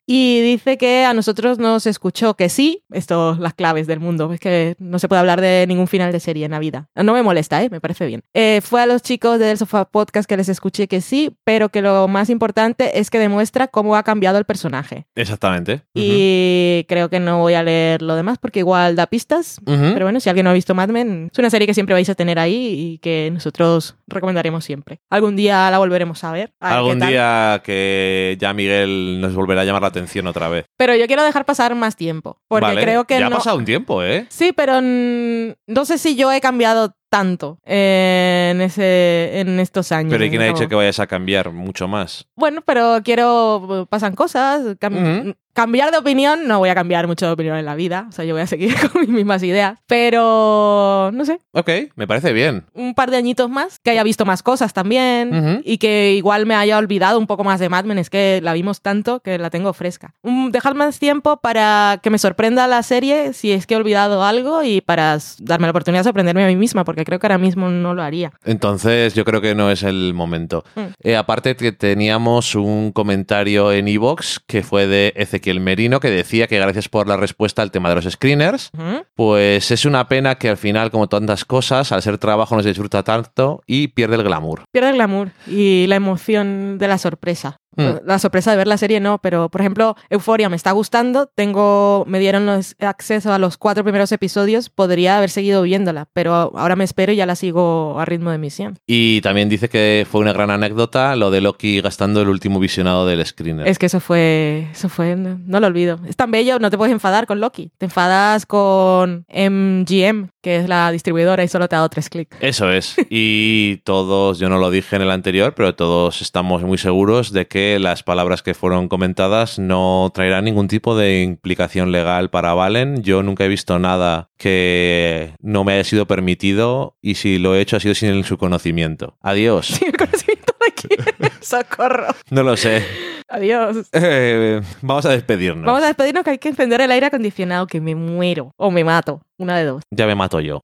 [0.06, 4.40] Y dice que a nosotros nos escuchó que sí, esto las claves del mundo, es
[4.40, 6.88] que no se puede hablar de ningún final de serie en la vida.
[6.94, 7.68] No me molesta, ¿eh?
[7.70, 8.22] me parece bien.
[8.34, 11.82] Eh, fue a los chicos del Sofá Podcast que les escuché que sí, pero que
[11.82, 15.06] lo más importante es que demuestra cómo ha cambiado el personaje.
[15.14, 15.82] Exactamente.
[15.94, 19.60] Y creo que no voy a leer lo demás porque igual da pistas.
[19.64, 22.08] Pero bueno, si alguien no ha visto Mad Men, es una serie que siempre vais
[22.08, 25.00] a tener ahí y que nosotros recomendaremos siempre.
[25.10, 26.52] Algún día la volveremos a ver.
[26.60, 30.66] a Algún día que ya Miguel nos volverá a llamar la atención otra vez.
[30.76, 32.40] Pero yo quiero dejar pasar más tiempo.
[32.48, 32.82] Porque Vale.
[32.82, 33.36] creo que ya no.
[33.36, 34.26] ha pasado un tiempo, ¿eh?
[34.28, 40.10] Sí, pero no sé si yo he cambiado tanto en, ese, en estos años.
[40.10, 42.26] Pero ¿y quién ha dicho que vayas a cambiar mucho más?
[42.34, 43.86] Bueno, pero quiero.
[43.88, 44.76] Pasan cosas.
[44.80, 45.36] cam-.
[45.54, 48.06] Cambiar de opinión, no voy a cambiar mucho de opinión en la vida.
[48.08, 49.78] O sea, yo voy a seguir con mis mismas ideas.
[49.86, 51.12] Pero.
[51.14, 51.38] No sé.
[51.52, 52.64] Ok, me parece bien.
[52.74, 53.78] Un par de añitos más.
[53.78, 55.62] Que haya visto más cosas también.
[55.64, 57.98] Y que igual me haya olvidado un poco más de Mad Men.
[57.98, 60.14] Es que la vimos tanto que la tengo fresca.
[60.22, 64.24] Un, dejar más tiempo para que me sorprenda la serie si es que he olvidado
[64.24, 66.84] algo y para darme la oportunidad de sorprenderme a mí misma.
[66.84, 68.32] Porque creo que ahora mismo no lo haría.
[68.44, 70.64] Entonces yo creo que no es el momento.
[70.74, 70.80] Mm.
[70.98, 76.46] Eh, aparte que teníamos un comentario en Evox que fue de Ezequiel Merino que decía
[76.46, 78.70] que gracias por la respuesta al tema de los screeners.
[79.14, 82.68] Pues es una pena que al final, como tantas cosas, al ser trabajo no se
[82.68, 84.64] disfruta tanto y pierde el glamour.
[84.72, 87.56] Pierde el glamour y la emoción de la sorpresa.
[87.76, 88.06] Mm.
[88.06, 92.04] La sorpresa de ver la serie no, pero por ejemplo, Euforia me está gustando, tengo,
[92.06, 96.76] me dieron los acceso a los cuatro primeros episodios, podría haber seguido viéndola, pero ahora
[96.76, 98.78] me espero y ya la sigo a ritmo de emisión.
[98.86, 103.06] Y también dice que fue una gran anécdota lo de Loki gastando el último visionado
[103.06, 103.66] del screener.
[103.68, 106.00] Es que eso fue, eso fue, no, no lo olvido.
[106.06, 110.68] Es tan bello, no te puedes enfadar con Loki, te enfadas con MGM, que es
[110.68, 112.36] la distribuidora y solo te ha dado tres clics.
[112.40, 112.94] Eso es.
[113.16, 117.46] Y todos, yo no lo dije en el anterior, pero todos estamos muy seguros de
[117.46, 123.02] que las palabras que fueron comentadas no traerán ningún tipo de implicación legal para Valen.
[123.02, 127.60] Yo nunca he visto nada que no me haya sido permitido y si lo he
[127.60, 129.16] hecho ha sido sin su conocimiento.
[129.22, 129.66] Adiós.
[129.66, 131.32] ¿Sin el conocimiento de quién?
[131.40, 132.08] ¡Socorro!
[132.30, 132.84] No lo sé.
[133.28, 133.88] Adiós.
[133.92, 135.64] Eh, vamos a despedirnos.
[135.64, 138.52] Vamos a despedirnos que hay que encender el aire acondicionado, que me muero.
[138.56, 139.22] O me mato.
[139.38, 139.82] Una de dos.
[139.90, 140.60] Ya me mato yo.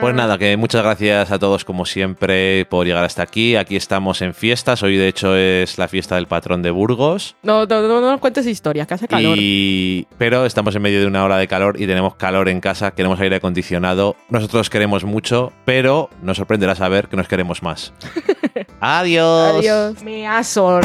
[0.00, 3.56] Pues nada, que muchas gracias a todos como siempre por llegar hasta aquí.
[3.56, 4.82] Aquí estamos en fiestas.
[4.82, 7.36] Hoy de hecho es la fiesta del patrón de Burgos.
[7.42, 9.36] No, no, no, no nos cuentes historias, que hace calor.
[9.38, 10.06] Y...
[10.16, 13.20] Pero estamos en medio de una hora de calor y tenemos calor en casa, queremos
[13.20, 14.16] aire acondicionado.
[14.30, 17.92] Nosotros queremos mucho, pero nos sorprenderá saber que nos queremos más.
[18.80, 19.58] Adiós.
[19.58, 20.02] Adiós.
[20.02, 20.84] Me asor.